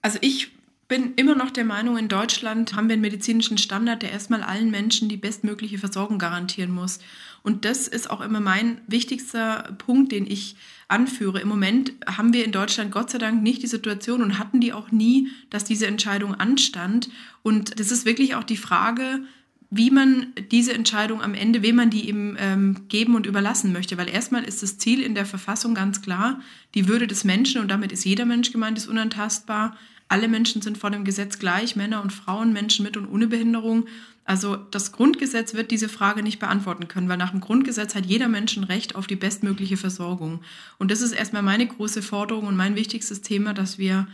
Also 0.00 0.18
ich 0.22 0.52
bin 0.92 1.14
immer 1.16 1.34
noch 1.34 1.50
der 1.50 1.64
Meinung, 1.64 1.96
in 1.96 2.08
Deutschland 2.08 2.74
haben 2.74 2.88
wir 2.88 2.92
einen 2.92 3.00
medizinischen 3.00 3.56
Standard, 3.56 4.02
der 4.02 4.12
erstmal 4.12 4.42
allen 4.42 4.70
Menschen 4.70 5.08
die 5.08 5.16
bestmögliche 5.16 5.78
Versorgung 5.78 6.18
garantieren 6.18 6.70
muss. 6.70 6.98
Und 7.42 7.64
das 7.64 7.88
ist 7.88 8.10
auch 8.10 8.20
immer 8.20 8.40
mein 8.40 8.78
wichtigster 8.86 9.74
Punkt, 9.78 10.12
den 10.12 10.30
ich 10.30 10.54
anführe. 10.88 11.40
Im 11.40 11.48
Moment 11.48 11.94
haben 12.04 12.34
wir 12.34 12.44
in 12.44 12.52
Deutschland 12.52 12.92
Gott 12.92 13.08
sei 13.08 13.16
Dank 13.16 13.42
nicht 13.42 13.62
die 13.62 13.68
Situation 13.68 14.20
und 14.20 14.38
hatten 14.38 14.60
die 14.60 14.74
auch 14.74 14.90
nie, 14.90 15.28
dass 15.48 15.64
diese 15.64 15.86
Entscheidung 15.86 16.34
anstand. 16.34 17.08
Und 17.42 17.80
das 17.80 17.90
ist 17.90 18.04
wirklich 18.04 18.34
auch 18.34 18.44
die 18.44 18.58
Frage, 18.58 19.20
wie 19.74 19.90
man 19.90 20.26
diese 20.50 20.74
Entscheidung 20.74 21.22
am 21.22 21.32
Ende, 21.32 21.62
wem 21.62 21.76
man 21.76 21.88
die 21.88 22.06
eben 22.06 22.36
ähm, 22.38 22.88
geben 22.88 23.14
und 23.14 23.24
überlassen 23.24 23.72
möchte. 23.72 23.96
Weil 23.96 24.10
erstmal 24.10 24.44
ist 24.44 24.62
das 24.62 24.76
Ziel 24.76 25.00
in 25.00 25.14
der 25.14 25.24
Verfassung 25.24 25.74
ganz 25.74 26.02
klar, 26.02 26.40
die 26.74 26.88
Würde 26.88 27.06
des 27.06 27.24
Menschen, 27.24 27.62
und 27.62 27.70
damit 27.70 27.90
ist 27.90 28.04
jeder 28.04 28.26
Mensch 28.26 28.52
gemeint, 28.52 28.76
ist 28.76 28.86
unantastbar, 28.86 29.74
alle 30.08 30.28
Menschen 30.28 30.60
sind 30.60 30.76
vor 30.76 30.90
dem 30.90 31.04
Gesetz 31.04 31.38
gleich, 31.38 31.74
Männer 31.74 32.02
und 32.02 32.12
Frauen, 32.12 32.52
Menschen 32.52 32.84
mit 32.84 32.98
und 32.98 33.06
ohne 33.06 33.28
Behinderung. 33.28 33.86
Also 34.26 34.56
das 34.56 34.92
Grundgesetz 34.92 35.54
wird 35.54 35.70
diese 35.70 35.88
Frage 35.88 36.22
nicht 36.22 36.38
beantworten 36.38 36.86
können, 36.86 37.08
weil 37.08 37.16
nach 37.16 37.30
dem 37.30 37.40
Grundgesetz 37.40 37.94
hat 37.94 38.04
jeder 38.04 38.28
Mensch 38.28 38.54
ein 38.58 38.64
Recht 38.64 38.94
auf 38.94 39.06
die 39.06 39.16
bestmögliche 39.16 39.78
Versorgung. 39.78 40.42
Und 40.76 40.90
das 40.90 41.00
ist 41.00 41.12
erstmal 41.12 41.42
meine 41.42 41.66
große 41.66 42.02
Forderung 42.02 42.46
und 42.46 42.56
mein 42.56 42.76
wichtigstes 42.76 43.22
Thema, 43.22 43.54
dass 43.54 43.78
wir 43.78 44.06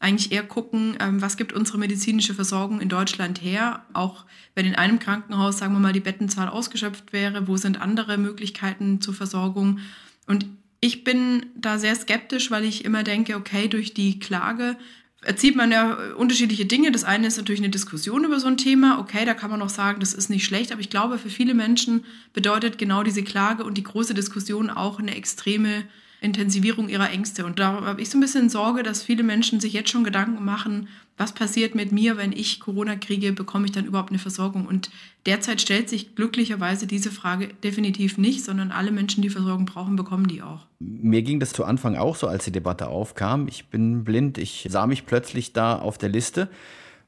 eigentlich 0.00 0.32
eher 0.32 0.42
gucken, 0.42 0.96
ähm, 1.00 1.22
was 1.22 1.36
gibt 1.36 1.52
unsere 1.52 1.78
medizinische 1.78 2.34
Versorgung 2.34 2.80
in 2.80 2.88
Deutschland 2.88 3.42
her, 3.42 3.84
auch 3.92 4.24
wenn 4.54 4.66
in 4.66 4.74
einem 4.74 4.98
Krankenhaus, 4.98 5.58
sagen 5.58 5.72
wir 5.72 5.80
mal, 5.80 5.92
die 5.92 6.00
Bettenzahl 6.00 6.48
ausgeschöpft 6.48 7.12
wäre, 7.12 7.48
wo 7.48 7.56
sind 7.56 7.80
andere 7.80 8.18
Möglichkeiten 8.18 9.00
zur 9.00 9.14
Versorgung. 9.14 9.78
Und 10.26 10.46
ich 10.80 11.04
bin 11.04 11.46
da 11.56 11.78
sehr 11.78 11.94
skeptisch, 11.94 12.50
weil 12.50 12.64
ich 12.64 12.84
immer 12.84 13.02
denke, 13.02 13.36
okay, 13.36 13.68
durch 13.68 13.94
die 13.94 14.18
Klage 14.18 14.76
erzieht 15.22 15.56
man 15.56 15.72
ja 15.72 15.94
unterschiedliche 16.16 16.66
Dinge. 16.66 16.92
Das 16.92 17.04
eine 17.04 17.26
ist 17.26 17.38
natürlich 17.38 17.60
eine 17.60 17.70
Diskussion 17.70 18.24
über 18.24 18.38
so 18.40 18.46
ein 18.46 18.58
Thema. 18.58 18.98
Okay, 18.98 19.24
da 19.24 19.34
kann 19.34 19.50
man 19.50 19.62
auch 19.62 19.70
sagen, 19.70 20.00
das 20.00 20.12
ist 20.12 20.28
nicht 20.28 20.44
schlecht, 20.44 20.72
aber 20.72 20.80
ich 20.80 20.90
glaube, 20.90 21.18
für 21.18 21.30
viele 21.30 21.54
Menschen 21.54 22.04
bedeutet 22.34 22.76
genau 22.78 23.02
diese 23.02 23.22
Klage 23.22 23.64
und 23.64 23.78
die 23.78 23.82
große 23.82 24.14
Diskussion 24.14 24.68
auch 24.68 24.98
eine 24.98 25.16
extreme 25.16 25.84
Intensivierung 26.20 26.88
ihrer 26.88 27.10
Ängste. 27.10 27.44
Und 27.44 27.58
da 27.58 27.82
habe 27.82 28.00
ich 28.00 28.10
so 28.10 28.18
ein 28.18 28.20
bisschen 28.20 28.48
Sorge, 28.48 28.82
dass 28.82 29.02
viele 29.02 29.22
Menschen 29.22 29.60
sich 29.60 29.72
jetzt 29.72 29.90
schon 29.90 30.04
Gedanken 30.04 30.44
machen, 30.44 30.88
was 31.16 31.32
passiert 31.32 31.76
mit 31.76 31.92
mir, 31.92 32.16
wenn 32.16 32.32
ich 32.32 32.58
Corona 32.58 32.96
kriege, 32.96 33.32
bekomme 33.32 33.66
ich 33.66 33.72
dann 33.72 33.84
überhaupt 33.84 34.10
eine 34.10 34.18
Versorgung? 34.18 34.66
Und 34.66 34.90
derzeit 35.26 35.60
stellt 35.60 35.88
sich 35.88 36.16
glücklicherweise 36.16 36.88
diese 36.88 37.12
Frage 37.12 37.48
definitiv 37.62 38.18
nicht, 38.18 38.44
sondern 38.44 38.72
alle 38.72 38.90
Menschen, 38.90 39.22
die 39.22 39.30
Versorgung 39.30 39.64
brauchen, 39.64 39.94
bekommen 39.94 40.26
die 40.26 40.42
auch. 40.42 40.66
Mir 40.80 41.22
ging 41.22 41.38
das 41.38 41.52
zu 41.52 41.64
Anfang 41.64 41.96
auch 41.96 42.16
so, 42.16 42.26
als 42.26 42.44
die 42.44 42.50
Debatte 42.50 42.88
aufkam. 42.88 43.46
Ich 43.46 43.66
bin 43.66 44.02
blind, 44.02 44.38
ich 44.38 44.66
sah 44.68 44.88
mich 44.88 45.06
plötzlich 45.06 45.52
da 45.52 45.78
auf 45.78 45.98
der 45.98 46.08
Liste. 46.08 46.48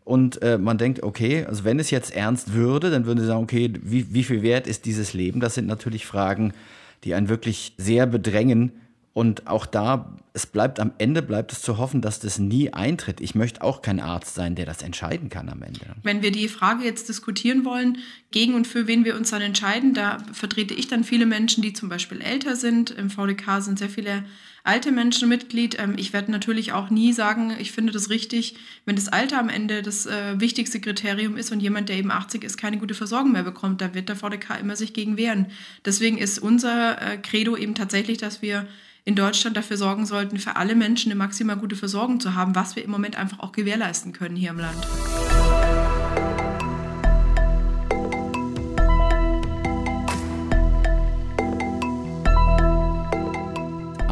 Und 0.05 0.41
äh, 0.41 0.57
man 0.57 0.79
denkt, 0.79 1.03
okay, 1.03 1.45
also 1.45 1.65
wenn 1.65 1.81
es 1.81 1.91
jetzt 1.91 2.15
ernst 2.15 2.53
würde, 2.53 2.93
dann 2.93 3.07
würden 3.07 3.19
sie 3.19 3.27
sagen, 3.27 3.43
okay, 3.43 3.73
wie, 3.83 4.15
wie 4.15 4.23
viel 4.23 4.43
wert 4.43 4.69
ist 4.69 4.85
dieses 4.85 5.15
Leben? 5.15 5.41
Das 5.41 5.55
sind 5.55 5.67
natürlich 5.67 6.07
Fragen, 6.07 6.53
die 7.03 7.15
einen 7.15 7.29
wirklich 7.29 7.75
sehr 7.77 8.07
bedrängen 8.07 8.71
und 9.17 9.47
auch 9.47 9.65
da, 9.65 10.15
es 10.35 10.45
bleibt 10.45 10.79
am 10.79 10.93
Ende, 10.99 11.23
bleibt 11.23 11.51
es 11.51 11.63
zu 11.63 11.79
hoffen, 11.79 12.03
dass 12.03 12.21
das 12.21 12.39
nie 12.39 12.75
eintritt. 12.75 13.23
Ich 13.23 13.35
möchte 13.35 13.63
auch 13.63 13.81
kein 13.81 13.99
Arzt 13.99 14.35
sein, 14.35 14.55
der 14.55 14.67
das 14.67 14.83
entscheiden 14.83 15.31
kann 15.31 15.49
am 15.49 15.63
Ende. 15.63 15.87
Wenn 16.03 16.21
wir 16.21 16.31
die 16.31 16.49
Frage 16.49 16.85
jetzt 16.85 17.09
diskutieren 17.09 17.65
wollen, 17.65 17.97
gegen 18.31 18.53
und 18.53 18.67
für 18.67 18.87
wen 18.87 19.07
wir 19.07 19.17
uns 19.17 19.31
dann 19.31 19.41
entscheiden, 19.41 19.95
da 19.95 20.19
vertrete 20.35 20.75
ich 20.75 20.89
dann 20.89 21.03
viele 21.03 21.25
Menschen, 21.25 21.63
die 21.63 21.73
zum 21.73 21.89
Beispiel 21.89 22.21
älter 22.21 22.57
sind. 22.57 22.91
Im 22.91 23.09
VDK 23.09 23.63
sind 23.63 23.79
sehr 23.79 23.89
viele 23.89 24.23
alte 24.67 24.93
Menschen 24.93 25.29
Mitglied. 25.29 25.79
Ähm, 25.79 25.95
ich 25.97 26.13
werde 26.13 26.31
natürlich 26.31 26.73
auch 26.73 26.91
nie 26.91 27.13
sagen, 27.13 27.55
ich 27.59 27.73
finde 27.73 27.93
das 27.93 28.11
richtig, 28.11 28.57
wenn 28.85 28.97
das 28.97 29.09
Alter 29.09 29.39
am 29.39 29.49
Ende 29.49 29.83
das 29.83 30.07
äh, 30.07 30.41
wichtigste 30.41 30.81
Kriterium 30.81 31.37
ist 31.37 31.53
und 31.53 31.61
jemand, 31.61 31.89
der 31.89 31.97
eben 31.97 32.11
80 32.11 32.45
ist, 32.45 32.57
keine 32.57 32.79
gute 32.79 32.95
Versorgung 32.95 33.33
mehr 33.33 33.43
bekommt. 33.43 33.81
Da 33.81 33.95
wird 33.95 34.09
der 34.09 34.17
VDK 34.17 34.61
immer 34.61 34.77
sich 34.77 34.93
gegen 34.93 35.17
wehren. 35.17 35.47
Deswegen 35.85 36.19
ist 36.19 36.39
unser 36.39 37.01
äh, 37.01 37.17
Credo 37.19 37.57
eben 37.57 37.75
tatsächlich, 37.75 38.19
dass 38.19 38.43
wir 38.43 38.67
in 39.05 39.15
Deutschland 39.15 39.57
dafür 39.57 39.77
sorgen 39.77 40.05
sollten, 40.05 40.39
für 40.39 40.57
alle 40.57 40.75
Menschen 40.75 41.13
eine 41.13 41.19
maximal 41.19 41.57
gute 41.57 41.77
Versorgung 41.77 42.19
zu 42.19 42.35
haben, 42.35 42.57
was 42.57 42.75
wir 42.75 42.85
im 42.85 42.91
Moment 42.91 43.17
einfach 43.17 43.39
auch 43.39 43.53
gewährleisten 43.53 44.13
können 44.13 44.35
hier 44.35 44.51
im 44.51 44.59
Land. 44.59 44.85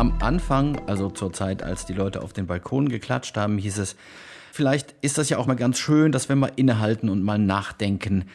Am 0.04 0.12
Anfang, 0.20 0.86
also 0.86 1.08
zur 1.08 1.32
Zeit, 1.32 1.62
als 1.62 1.86
die 1.86 1.94
Leute 1.94 2.20
auf 2.20 2.34
den 2.34 2.46
Balkonen 2.46 2.90
geklatscht 2.90 3.38
haben, 3.38 3.56
hieß 3.56 3.78
es, 3.78 3.96
vielleicht 4.52 4.94
ist 5.00 5.16
das 5.16 5.30
ja 5.30 5.38
auch 5.38 5.46
mal 5.46 5.54
ganz 5.54 5.78
schön, 5.78 6.12
dass 6.12 6.28
wir 6.28 6.36
mal 6.36 6.52
innehalten 6.56 7.08
und 7.08 7.22
mal 7.22 7.38
nachdenken 7.38 8.26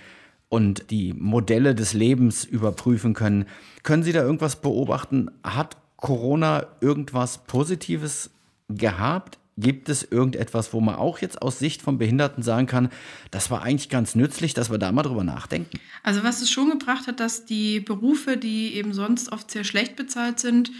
und 0.47 0.89
die 0.89 1.13
Modelle 1.13 1.75
des 1.75 1.93
Lebens 1.93 2.43
überprüfen 2.43 3.13
können. 3.13 3.45
Können 3.83 4.01
Sie 4.01 4.13
da 4.13 4.23
irgendwas 4.23 4.55
beobachten? 4.55 5.29
Hat 5.43 5.77
Corona 5.97 6.65
irgendwas 6.81 7.45
Positives 7.45 8.31
gehabt? 8.67 9.37
Gibt 9.55 9.89
es 9.89 10.01
irgendetwas, 10.01 10.73
wo 10.73 10.81
man 10.81 10.95
auch 10.95 11.19
jetzt 11.19 11.39
aus 11.39 11.59
Sicht 11.59 11.83
von 11.83 11.99
Behinderten 11.99 12.41
sagen 12.41 12.65
kann, 12.65 12.89
das 13.29 13.51
war 13.51 13.61
eigentlich 13.61 13.89
ganz 13.89 14.15
nützlich, 14.15 14.55
dass 14.55 14.71
wir 14.71 14.79
da 14.79 14.91
mal 14.91 15.03
drüber 15.03 15.23
nachdenken? 15.23 15.79
Also 16.01 16.23
was 16.23 16.41
es 16.41 16.49
schon 16.49 16.71
gebracht 16.71 17.05
hat, 17.05 17.19
dass 17.19 17.45
die 17.45 17.79
Berufe, 17.79 18.37
die 18.37 18.73
eben 18.73 18.91
sonst 18.91 19.31
oft 19.31 19.51
sehr 19.51 19.63
schlecht 19.63 19.95
bezahlt 19.95 20.39
sind, 20.39 20.71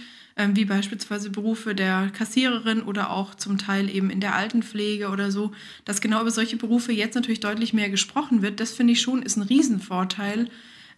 wie 0.54 0.66
beispielsweise 0.66 1.30
Berufe 1.30 1.76
der 1.76 2.10
Kassiererin 2.12 2.82
oder 2.82 3.12
auch 3.12 3.36
zum 3.36 3.58
Teil 3.58 3.94
eben 3.94 4.10
in 4.10 4.22
der 4.22 4.36
Altenpflege 4.36 5.10
oder 5.10 5.32
so, 5.32 5.52
dass 5.86 6.02
genau 6.02 6.22
über 6.22 6.32
solche 6.32 6.58
Berufe 6.58 6.92
jetzt 6.92 7.16
natürlich 7.16 7.40
deutlich 7.40 7.74
mehr 7.74 7.90
gesprochen 7.90 8.42
wird. 8.42 8.60
Das 8.60 8.72
finde 8.72 8.94
ich 8.94 9.02
schon 9.02 9.22
ist 9.24 9.38
ein 9.38 9.44
Riesenvorteil, 9.44 10.50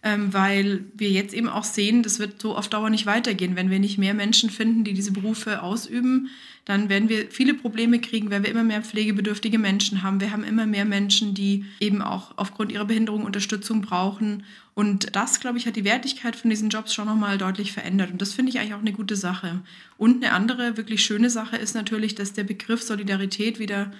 ähm, 0.02 0.32
weil 0.32 0.84
wir 0.94 1.10
jetzt 1.10 1.32
eben 1.32 1.48
auch 1.48 1.64
sehen, 1.64 2.02
das 2.02 2.18
wird 2.18 2.40
so 2.40 2.56
auf 2.56 2.68
Dauer 2.68 2.90
nicht 2.90 3.06
weitergehen. 3.06 3.54
Wenn 3.54 3.70
wir 3.70 3.78
nicht 3.78 3.98
mehr 3.98 4.14
Menschen 4.14 4.50
finden, 4.50 4.82
die 4.82 4.94
diese 4.94 5.12
Berufe 5.12 5.62
ausüben, 5.62 6.28
dann 6.64 6.88
werden 6.88 7.08
wir 7.08 7.30
viele 7.30 7.54
Probleme 7.54 8.00
kriegen, 8.00 8.30
weil 8.30 8.42
wir 8.42 8.50
immer 8.50 8.62
mehr 8.62 8.82
pflegebedürftige 8.82 9.58
Menschen 9.58 10.02
haben. 10.02 10.20
Wir 10.20 10.30
haben 10.30 10.44
immer 10.44 10.66
mehr 10.66 10.84
Menschen, 10.84 11.34
die 11.34 11.64
eben 11.80 12.02
auch 12.02 12.32
aufgrund 12.36 12.70
ihrer 12.70 12.84
Behinderung 12.84 13.24
Unterstützung 13.24 13.82
brauchen. 13.82 14.44
Und 14.74 15.14
das, 15.14 15.40
glaube 15.40 15.58
ich, 15.58 15.66
hat 15.66 15.76
die 15.76 15.84
Wertigkeit 15.84 16.36
von 16.36 16.50
diesen 16.50 16.68
Jobs 16.68 16.94
schon 16.94 17.06
nochmal 17.06 17.36
deutlich 17.38 17.72
verändert. 17.72 18.12
Und 18.12 18.22
das 18.22 18.32
finde 18.32 18.50
ich 18.50 18.58
eigentlich 18.58 18.74
auch 18.74 18.80
eine 18.80 18.92
gute 18.92 19.16
Sache. 19.16 19.60
Und 19.98 20.24
eine 20.24 20.34
andere 20.34 20.76
wirklich 20.76 21.04
schöne 21.04 21.30
Sache 21.30 21.56
ist 21.56 21.74
natürlich, 21.74 22.14
dass 22.14 22.32
der 22.32 22.44
Begriff 22.44 22.82
Solidarität 22.82 23.58
wieder 23.58 23.92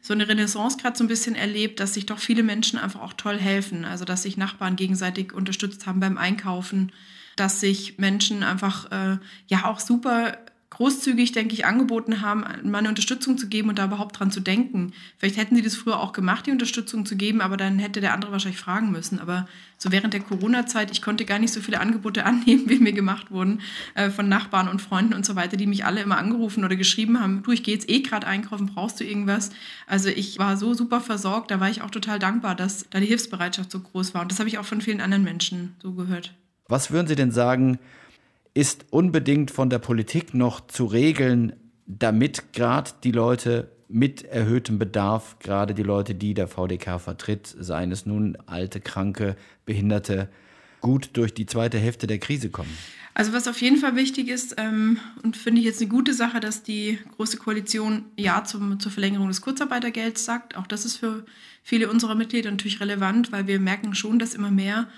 so 0.00 0.12
eine 0.14 0.28
Renaissance 0.28 0.78
gerade 0.78 0.96
so 0.96 1.04
ein 1.04 1.08
bisschen 1.08 1.34
erlebt, 1.34 1.80
dass 1.80 1.94
sich 1.94 2.06
doch 2.06 2.18
viele 2.18 2.42
Menschen 2.42 2.78
einfach 2.78 3.00
auch 3.00 3.12
toll 3.12 3.38
helfen. 3.38 3.84
Also 3.84 4.04
dass 4.04 4.22
sich 4.22 4.36
Nachbarn 4.36 4.76
gegenseitig 4.76 5.32
unterstützt 5.32 5.86
haben 5.86 6.00
beim 6.00 6.18
Einkaufen, 6.18 6.92
dass 7.36 7.60
sich 7.60 7.98
Menschen 7.98 8.42
einfach 8.42 8.90
äh, 8.90 9.18
ja 9.48 9.64
auch 9.64 9.80
super 9.80 10.38
großzügig, 10.78 11.32
denke 11.32 11.54
ich, 11.54 11.66
angeboten 11.66 12.22
haben, 12.22 12.44
mal 12.62 12.78
eine 12.78 12.88
Unterstützung 12.88 13.36
zu 13.36 13.48
geben 13.48 13.68
und 13.68 13.80
da 13.80 13.86
überhaupt 13.86 14.20
dran 14.20 14.30
zu 14.30 14.38
denken. 14.38 14.92
Vielleicht 15.18 15.36
hätten 15.36 15.56
sie 15.56 15.62
das 15.62 15.74
früher 15.74 15.98
auch 15.98 16.12
gemacht, 16.12 16.46
die 16.46 16.52
Unterstützung 16.52 17.04
zu 17.04 17.16
geben, 17.16 17.40
aber 17.40 17.56
dann 17.56 17.80
hätte 17.80 18.00
der 18.00 18.14
andere 18.14 18.30
wahrscheinlich 18.30 18.60
fragen 18.60 18.92
müssen. 18.92 19.18
Aber 19.18 19.48
so 19.76 19.90
während 19.90 20.14
der 20.14 20.20
Corona-Zeit, 20.20 20.92
ich 20.92 21.02
konnte 21.02 21.24
gar 21.24 21.40
nicht 21.40 21.52
so 21.52 21.60
viele 21.60 21.80
Angebote 21.80 22.24
annehmen, 22.24 22.68
wie 22.68 22.78
mir 22.78 22.92
gemacht 22.92 23.32
wurden, 23.32 23.60
äh, 23.96 24.08
von 24.08 24.28
Nachbarn 24.28 24.68
und 24.68 24.80
Freunden 24.80 25.14
und 25.14 25.26
so 25.26 25.34
weiter, 25.34 25.56
die 25.56 25.66
mich 25.66 25.84
alle 25.84 26.00
immer 26.00 26.16
angerufen 26.16 26.64
oder 26.64 26.76
geschrieben 26.76 27.20
haben, 27.20 27.42
du, 27.42 27.50
ich 27.50 27.64
gehe 27.64 27.74
jetzt 27.74 27.90
eh 27.90 27.98
gerade 28.00 28.28
einkaufen, 28.28 28.70
brauchst 28.72 29.00
du 29.00 29.04
irgendwas? 29.04 29.50
Also 29.88 30.10
ich 30.10 30.38
war 30.38 30.56
so 30.56 30.74
super 30.74 31.00
versorgt, 31.00 31.50
da 31.50 31.58
war 31.58 31.68
ich 31.68 31.82
auch 31.82 31.90
total 31.90 32.20
dankbar, 32.20 32.54
dass 32.54 32.86
da 32.88 33.00
die 33.00 33.06
Hilfsbereitschaft 33.06 33.72
so 33.72 33.80
groß 33.80 34.14
war. 34.14 34.22
Und 34.22 34.30
das 34.30 34.38
habe 34.38 34.48
ich 34.48 34.58
auch 34.58 34.64
von 34.64 34.80
vielen 34.80 35.00
anderen 35.00 35.24
Menschen 35.24 35.74
so 35.82 35.90
gehört. 35.90 36.34
Was 36.68 36.92
würden 36.92 37.08
Sie 37.08 37.16
denn 37.16 37.32
sagen, 37.32 37.80
ist 38.58 38.86
unbedingt 38.90 39.52
von 39.52 39.70
der 39.70 39.78
Politik 39.78 40.34
noch 40.34 40.66
zu 40.66 40.86
regeln, 40.86 41.52
damit 41.86 42.52
gerade 42.52 42.90
die 43.04 43.12
Leute 43.12 43.70
mit 43.86 44.24
erhöhtem 44.24 44.80
Bedarf, 44.80 45.38
gerade 45.38 45.74
die 45.74 45.84
Leute, 45.84 46.16
die 46.16 46.34
der 46.34 46.48
VDK 46.48 47.00
vertritt, 47.00 47.54
seien 47.56 47.92
es 47.92 48.04
nun 48.04 48.36
alte, 48.46 48.80
kranke, 48.80 49.36
Behinderte, 49.64 50.28
gut 50.80 51.10
durch 51.12 51.32
die 51.34 51.46
zweite 51.46 51.78
Hälfte 51.78 52.08
der 52.08 52.18
Krise 52.18 52.50
kommen? 52.50 52.76
Also 53.14 53.32
was 53.32 53.46
auf 53.46 53.62
jeden 53.62 53.76
Fall 53.76 53.94
wichtig 53.94 54.26
ist 54.26 54.56
ähm, 54.58 54.98
und 55.22 55.36
finde 55.36 55.60
ich 55.60 55.64
jetzt 55.64 55.80
eine 55.80 55.88
gute 55.88 56.12
Sache, 56.12 56.40
dass 56.40 56.64
die 56.64 56.98
Große 57.14 57.36
Koalition 57.36 58.06
Ja 58.16 58.42
zum, 58.42 58.80
zur 58.80 58.90
Verlängerung 58.90 59.28
des 59.28 59.40
Kurzarbeitergelds 59.40 60.24
sagt. 60.24 60.56
Auch 60.56 60.66
das 60.66 60.84
ist 60.84 60.96
für 60.96 61.24
viele 61.62 61.88
unserer 61.88 62.16
Mitglieder 62.16 62.50
natürlich 62.50 62.80
relevant, 62.80 63.30
weil 63.30 63.46
wir 63.46 63.60
merken 63.60 63.94
schon, 63.94 64.18
dass 64.18 64.34
immer 64.34 64.50
mehr 64.50 64.88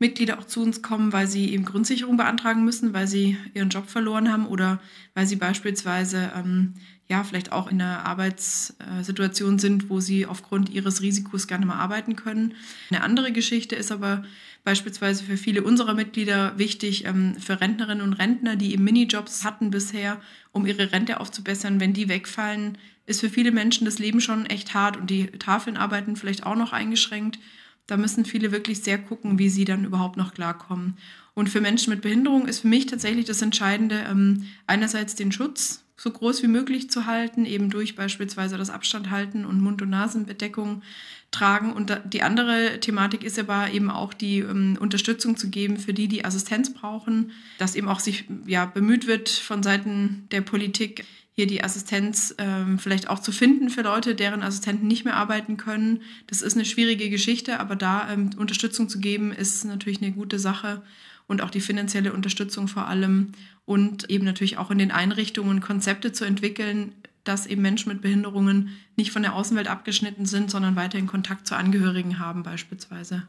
Mitglieder 0.00 0.38
auch 0.38 0.44
zu 0.44 0.62
uns 0.62 0.82
kommen, 0.82 1.12
weil 1.12 1.26
sie 1.26 1.52
eben 1.52 1.64
Grundsicherung 1.64 2.16
beantragen 2.16 2.64
müssen, 2.64 2.92
weil 2.92 3.06
sie 3.06 3.38
ihren 3.54 3.68
Job 3.68 3.88
verloren 3.88 4.30
haben 4.30 4.46
oder 4.46 4.80
weil 5.14 5.26
sie 5.26 5.36
beispielsweise 5.36 6.32
ähm, 6.36 6.74
ja 7.08 7.22
vielleicht 7.22 7.52
auch 7.52 7.70
in 7.70 7.80
einer 7.80 8.04
Arbeitssituation 8.04 9.58
sind, 9.58 9.90
wo 9.90 10.00
sie 10.00 10.26
aufgrund 10.26 10.68
ihres 10.70 11.00
Risikos 11.00 11.46
gerne 11.46 11.66
mal 11.66 11.78
arbeiten 11.78 12.16
können. 12.16 12.54
Eine 12.90 13.02
andere 13.02 13.30
Geschichte 13.30 13.76
ist 13.76 13.92
aber 13.92 14.24
beispielsweise 14.64 15.22
für 15.24 15.36
viele 15.36 15.62
unserer 15.62 15.94
Mitglieder 15.94 16.58
wichtig, 16.58 17.04
ähm, 17.04 17.36
für 17.38 17.60
Rentnerinnen 17.60 18.02
und 18.02 18.14
Rentner, 18.14 18.56
die 18.56 18.72
eben 18.72 18.84
Minijobs 18.84 19.44
hatten 19.44 19.70
bisher, 19.70 20.20
um 20.52 20.66
ihre 20.66 20.92
Rente 20.92 21.20
aufzubessern. 21.20 21.78
Wenn 21.78 21.92
die 21.92 22.08
wegfallen, 22.08 22.78
ist 23.06 23.20
für 23.20 23.30
viele 23.30 23.52
Menschen 23.52 23.84
das 23.84 23.98
Leben 23.98 24.20
schon 24.20 24.46
echt 24.46 24.74
hart 24.74 24.96
und 24.96 25.10
die 25.10 25.26
Tafeln 25.26 25.76
arbeiten 25.76 26.16
vielleicht 26.16 26.44
auch 26.44 26.56
noch 26.56 26.72
eingeschränkt. 26.72 27.38
Da 27.86 27.96
müssen 27.96 28.24
viele 28.24 28.52
wirklich 28.52 28.82
sehr 28.82 28.98
gucken, 28.98 29.38
wie 29.38 29.50
sie 29.50 29.64
dann 29.64 29.84
überhaupt 29.84 30.16
noch 30.16 30.34
klarkommen. 30.34 30.96
Und 31.34 31.50
für 31.50 31.60
Menschen 31.60 31.90
mit 31.90 32.00
Behinderung 32.00 32.46
ist 32.46 32.60
für 32.60 32.68
mich 32.68 32.86
tatsächlich 32.86 33.26
das 33.26 33.42
Entscheidende, 33.42 34.04
ähm, 34.08 34.46
einerseits 34.66 35.14
den 35.14 35.32
Schutz 35.32 35.84
so 35.96 36.10
groß 36.10 36.42
wie 36.42 36.48
möglich 36.48 36.90
zu 36.90 37.06
halten, 37.06 37.46
eben 37.46 37.70
durch 37.70 37.94
beispielsweise 37.94 38.58
das 38.58 38.70
Abstand 38.70 39.10
halten 39.10 39.44
und 39.44 39.60
Mund- 39.60 39.80
und 39.80 39.90
Nasenbedeckung 39.90 40.82
tragen. 41.30 41.72
Und 41.72 42.00
die 42.04 42.22
andere 42.22 42.80
Thematik 42.80 43.22
ist 43.22 43.38
aber 43.38 43.70
eben 43.70 43.90
auch 43.90 44.12
die 44.12 44.40
ähm, 44.40 44.76
Unterstützung 44.80 45.36
zu 45.36 45.50
geben 45.50 45.76
für 45.76 45.94
die, 45.94 46.08
die 46.08 46.24
Assistenz 46.24 46.72
brauchen, 46.72 47.32
dass 47.58 47.76
eben 47.76 47.88
auch 47.88 48.00
sich 48.00 48.24
ja, 48.46 48.64
bemüht 48.66 49.06
wird 49.06 49.28
von 49.28 49.62
Seiten 49.62 50.26
der 50.30 50.40
Politik, 50.40 51.04
hier 51.34 51.48
die 51.48 51.64
Assistenz 51.64 52.34
ähm, 52.38 52.78
vielleicht 52.78 53.10
auch 53.10 53.18
zu 53.18 53.32
finden 53.32 53.68
für 53.68 53.82
Leute, 53.82 54.14
deren 54.14 54.42
Assistenten 54.42 54.86
nicht 54.86 55.04
mehr 55.04 55.16
arbeiten 55.16 55.56
können. 55.56 56.02
Das 56.28 56.42
ist 56.42 56.54
eine 56.54 56.64
schwierige 56.64 57.10
Geschichte, 57.10 57.58
aber 57.58 57.74
da 57.74 58.08
ähm, 58.10 58.30
Unterstützung 58.38 58.88
zu 58.88 59.00
geben, 59.00 59.32
ist 59.32 59.64
natürlich 59.64 60.00
eine 60.00 60.12
gute 60.12 60.38
Sache 60.38 60.82
und 61.26 61.42
auch 61.42 61.50
die 61.50 61.60
finanzielle 61.60 62.12
Unterstützung 62.12 62.68
vor 62.68 62.86
allem 62.86 63.32
und 63.64 64.08
eben 64.10 64.24
natürlich 64.24 64.58
auch 64.58 64.70
in 64.70 64.78
den 64.78 64.92
Einrichtungen 64.92 65.60
Konzepte 65.60 66.12
zu 66.12 66.24
entwickeln, 66.24 66.92
dass 67.24 67.46
eben 67.46 67.62
Menschen 67.62 67.90
mit 67.90 68.00
Behinderungen 68.00 68.70
nicht 68.96 69.10
von 69.10 69.22
der 69.22 69.34
Außenwelt 69.34 69.66
abgeschnitten 69.66 70.26
sind, 70.26 70.50
sondern 70.50 70.76
weiterhin 70.76 71.08
Kontakt 71.08 71.48
zu 71.48 71.56
Angehörigen 71.56 72.20
haben 72.20 72.44
beispielsweise. 72.44 73.26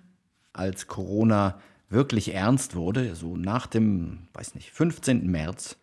Als 0.54 0.86
Corona 0.86 1.60
wirklich 1.90 2.34
ernst 2.34 2.76
wurde, 2.76 3.16
so 3.16 3.36
nach 3.36 3.66
dem, 3.66 4.28
weiß 4.34 4.54
nicht, 4.54 4.72
15. 4.72 5.26
März, 5.32 5.78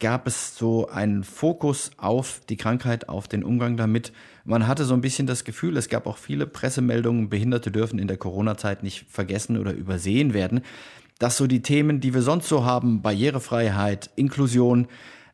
gab 0.00 0.26
es 0.26 0.56
so 0.56 0.88
einen 0.88 1.24
Fokus 1.24 1.90
auf 1.96 2.40
die 2.48 2.56
Krankheit, 2.56 3.08
auf 3.08 3.26
den 3.26 3.42
Umgang 3.42 3.76
damit. 3.76 4.12
Man 4.44 4.66
hatte 4.66 4.84
so 4.84 4.94
ein 4.94 5.00
bisschen 5.00 5.26
das 5.26 5.44
Gefühl, 5.44 5.76
es 5.76 5.88
gab 5.88 6.06
auch 6.06 6.18
viele 6.18 6.46
Pressemeldungen, 6.46 7.28
Behinderte 7.28 7.70
dürfen 7.70 7.98
in 7.98 8.08
der 8.08 8.16
Corona-Zeit 8.16 8.82
nicht 8.82 9.06
vergessen 9.08 9.58
oder 9.58 9.72
übersehen 9.72 10.34
werden, 10.34 10.60
dass 11.18 11.36
so 11.36 11.48
die 11.48 11.62
Themen, 11.62 12.00
die 12.00 12.14
wir 12.14 12.22
sonst 12.22 12.48
so 12.48 12.64
haben, 12.64 13.02
Barrierefreiheit, 13.02 14.10
Inklusion, 14.14 14.86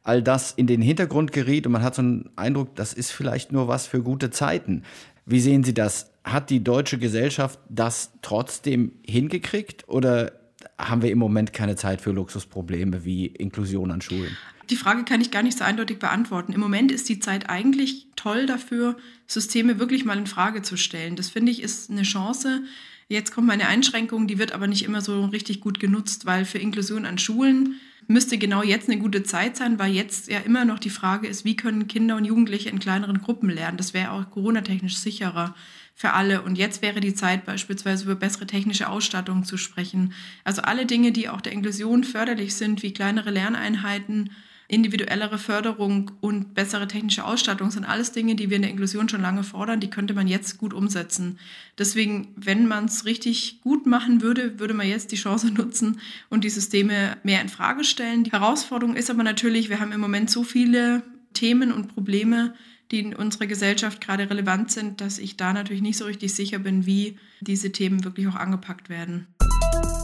all 0.03 0.22
das 0.22 0.53
in 0.53 0.66
den 0.66 0.81
Hintergrund 0.81 1.33
geriet 1.33 1.66
und 1.66 1.72
man 1.72 1.83
hat 1.83 1.94
so 1.94 2.03
einen 2.03 2.31
Eindruck, 2.37 2.74
das 2.74 2.94
ist 2.94 3.11
vielleicht 3.11 3.53
nur 3.53 3.68
was 3.68 3.87
für 3.87 4.03
gute 4.03 4.31
Zeiten. 4.31 4.83
Wie 5.27 5.40
sehen 5.40 5.64
Sie 5.64 5.74
das? 5.74 6.11
Hat 6.22 6.48
die 6.48 6.64
deutsche 6.64 6.98
Gesellschaft 6.98 7.59
das 7.68 8.12
trotzdem 8.22 8.92
hingekriegt 9.07 9.88
oder 9.88 10.33
haben 10.78 11.02
wir 11.02 11.10
im 11.10 11.18
Moment 11.18 11.52
keine 11.52 11.76
Zeit 11.76 12.00
für 12.00 12.10
Luxusprobleme 12.12 13.04
wie 13.04 13.26
Inklusion 13.26 13.90
an 13.90 14.00
Schulen? 14.00 14.37
Die 14.70 14.76
Frage 14.76 15.04
kann 15.04 15.20
ich 15.20 15.30
gar 15.30 15.42
nicht 15.42 15.58
so 15.58 15.64
eindeutig 15.64 15.98
beantworten. 15.98 16.52
Im 16.52 16.60
Moment 16.60 16.90
ist 16.90 17.08
die 17.08 17.20
Zeit 17.20 17.50
eigentlich 17.50 18.06
toll 18.16 18.46
dafür, 18.46 18.96
Systeme 19.26 19.78
wirklich 19.78 20.04
mal 20.04 20.18
in 20.18 20.26
Frage 20.26 20.62
zu 20.62 20.76
stellen. 20.76 21.16
Das 21.16 21.28
finde 21.28 21.52
ich 21.52 21.62
ist 21.62 21.90
eine 21.90 22.02
Chance. 22.02 22.62
Jetzt 23.08 23.32
kommt 23.32 23.46
meine 23.46 23.68
Einschränkung, 23.68 24.26
die 24.26 24.38
wird 24.38 24.52
aber 24.52 24.66
nicht 24.66 24.84
immer 24.84 25.02
so 25.02 25.26
richtig 25.26 25.60
gut 25.60 25.78
genutzt, 25.78 26.24
weil 26.24 26.46
für 26.46 26.58
Inklusion 26.58 27.04
an 27.04 27.18
Schulen 27.18 27.78
müsste 28.06 28.38
genau 28.38 28.62
jetzt 28.62 28.88
eine 28.88 29.00
gute 29.00 29.22
Zeit 29.22 29.56
sein, 29.56 29.78
weil 29.78 29.92
jetzt 29.92 30.28
ja 30.28 30.38
immer 30.40 30.64
noch 30.64 30.78
die 30.78 30.90
Frage 30.90 31.26
ist, 31.26 31.44
wie 31.44 31.56
können 31.56 31.88
Kinder 31.88 32.16
und 32.16 32.24
Jugendliche 32.24 32.70
in 32.70 32.78
kleineren 32.78 33.20
Gruppen 33.20 33.50
lernen. 33.50 33.76
Das 33.76 33.94
wäre 33.94 34.12
auch 34.12 34.30
coronatechnisch 34.30 34.96
sicherer 34.96 35.54
für 35.94 36.12
alle. 36.12 36.42
Und 36.42 36.59
jetzt 36.59 36.83
wäre 36.83 37.00
die 37.00 37.14
Zeit 37.14 37.46
beispielsweise 37.46 38.04
über 38.04 38.16
bessere 38.16 38.46
technische 38.46 38.88
Ausstattung 38.88 39.44
zu 39.44 39.57
sprechen. 39.57 40.12
Also 40.42 40.62
alle 40.62 40.87
Dinge, 40.87 41.12
die 41.12 41.28
auch 41.28 41.40
der 41.40 41.52
Inklusion 41.52 42.04
förderlich 42.04 42.57
sind, 42.57 42.83
wie 42.83 42.92
kleinere 42.92 43.30
Lerneinheiten, 43.30 44.30
individuellere 44.66 45.38
Förderung 45.38 46.11
und 46.20 46.54
bessere 46.54 46.88
technische 46.88 47.24
Ausstattung 47.24 47.70
sind 47.70 47.85
alles 47.85 48.12
Dinge, 48.12 48.35
die 48.35 48.48
wir 48.48 48.57
in 48.57 48.62
der 48.62 48.70
Inklusion 48.70 49.09
schon 49.09 49.20
lange 49.20 49.44
fordern, 49.44 49.78
die 49.78 49.90
könnte 49.90 50.14
man 50.14 50.26
jetzt 50.26 50.59
gut 50.59 50.72
umsetzen. 50.72 51.38
Deswegen, 51.78 52.28
wenn 52.37 52.66
man 52.66 52.87
es 52.87 53.04
richtig 53.04 53.61
gut 53.61 53.87
machen 53.87 54.22
würde, 54.22 54.59
würde 54.59 54.74
man 54.74 54.88
jetzt 54.88 55.12
die 55.12 55.16
Chance 55.16 55.50
nutzen 55.54 56.00
und 56.30 56.44
die 56.44 56.50
Systeme 56.50 57.16
mehr 57.22 57.42
in 57.42 57.48
Frage 57.50 57.85
stellen. 57.85 58.24
Die 58.24 58.33
Herausforderung 58.33 58.96
ist 58.96 59.11
aber 59.11 59.22
natürlich, 59.22 59.68
wir 59.68 59.80
haben 59.80 59.92
im 59.92 60.00
Moment 60.00 60.30
so 60.30 60.42
viele 60.42 61.02
Themen 61.35 61.70
und 61.70 61.88
Probleme, 61.88 62.54
die 62.94 63.00
in 63.00 63.14
unserer 63.14 63.46
Gesellschaft 63.46 64.00
gerade 64.00 64.30
relevant 64.30 64.70
sind, 64.70 65.00
dass 65.00 65.18
ich 65.18 65.37
da 65.37 65.52
natürlich 65.52 65.83
nicht 65.83 65.98
so 65.98 66.04
richtig 66.04 66.33
sicher 66.33 66.61
bin, 66.61 66.87
wie 66.87 67.18
diese 67.40 67.72
Themen 67.72 68.04
wirklich 68.04 68.28
auch 68.28 68.37
angepackt 68.37 68.88
werden. 68.88 69.26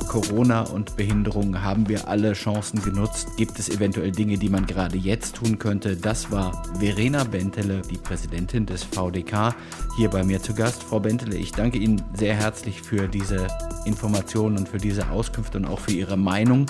Corona 0.09 0.62
und 0.62 0.96
Behinderung 0.96 1.62
haben 1.62 1.88
wir 1.88 2.09
alle 2.09 2.33
Chancen 2.33 2.83
genutzt. 2.83 3.29
Gibt 3.37 3.61
es 3.61 3.68
eventuell 3.68 4.11
Dinge, 4.11 4.38
die 4.38 4.48
man 4.48 4.66
gerade 4.66 4.98
jetzt 4.98 5.37
tun 5.37 5.61
könnte? 5.61 5.96
Das 5.96 6.33
war 6.33 6.64
Verena 6.81 7.22
Bentele, 7.22 7.83
die 7.88 7.96
Präsidentin 7.96 8.66
des 8.66 8.83
VDK, 8.83 9.55
hier 9.96 10.11
bei 10.11 10.24
mir 10.24 10.42
zu 10.42 10.53
Gast. 10.53 10.83
Frau 10.83 10.98
Bentele, 10.98 11.37
ich 11.37 11.53
danke 11.53 11.79
Ihnen 11.79 12.03
sehr 12.14 12.35
herzlich 12.35 12.83
für 12.83 13.07
diese 13.07 13.46
Informationen 13.85 14.59
und 14.59 14.68
für 14.68 14.79
diese 14.79 15.11
Auskünfte 15.11 15.59
und 15.59 15.64
auch 15.64 15.79
für 15.79 15.92
Ihre 15.92 16.16
Meinung. 16.16 16.66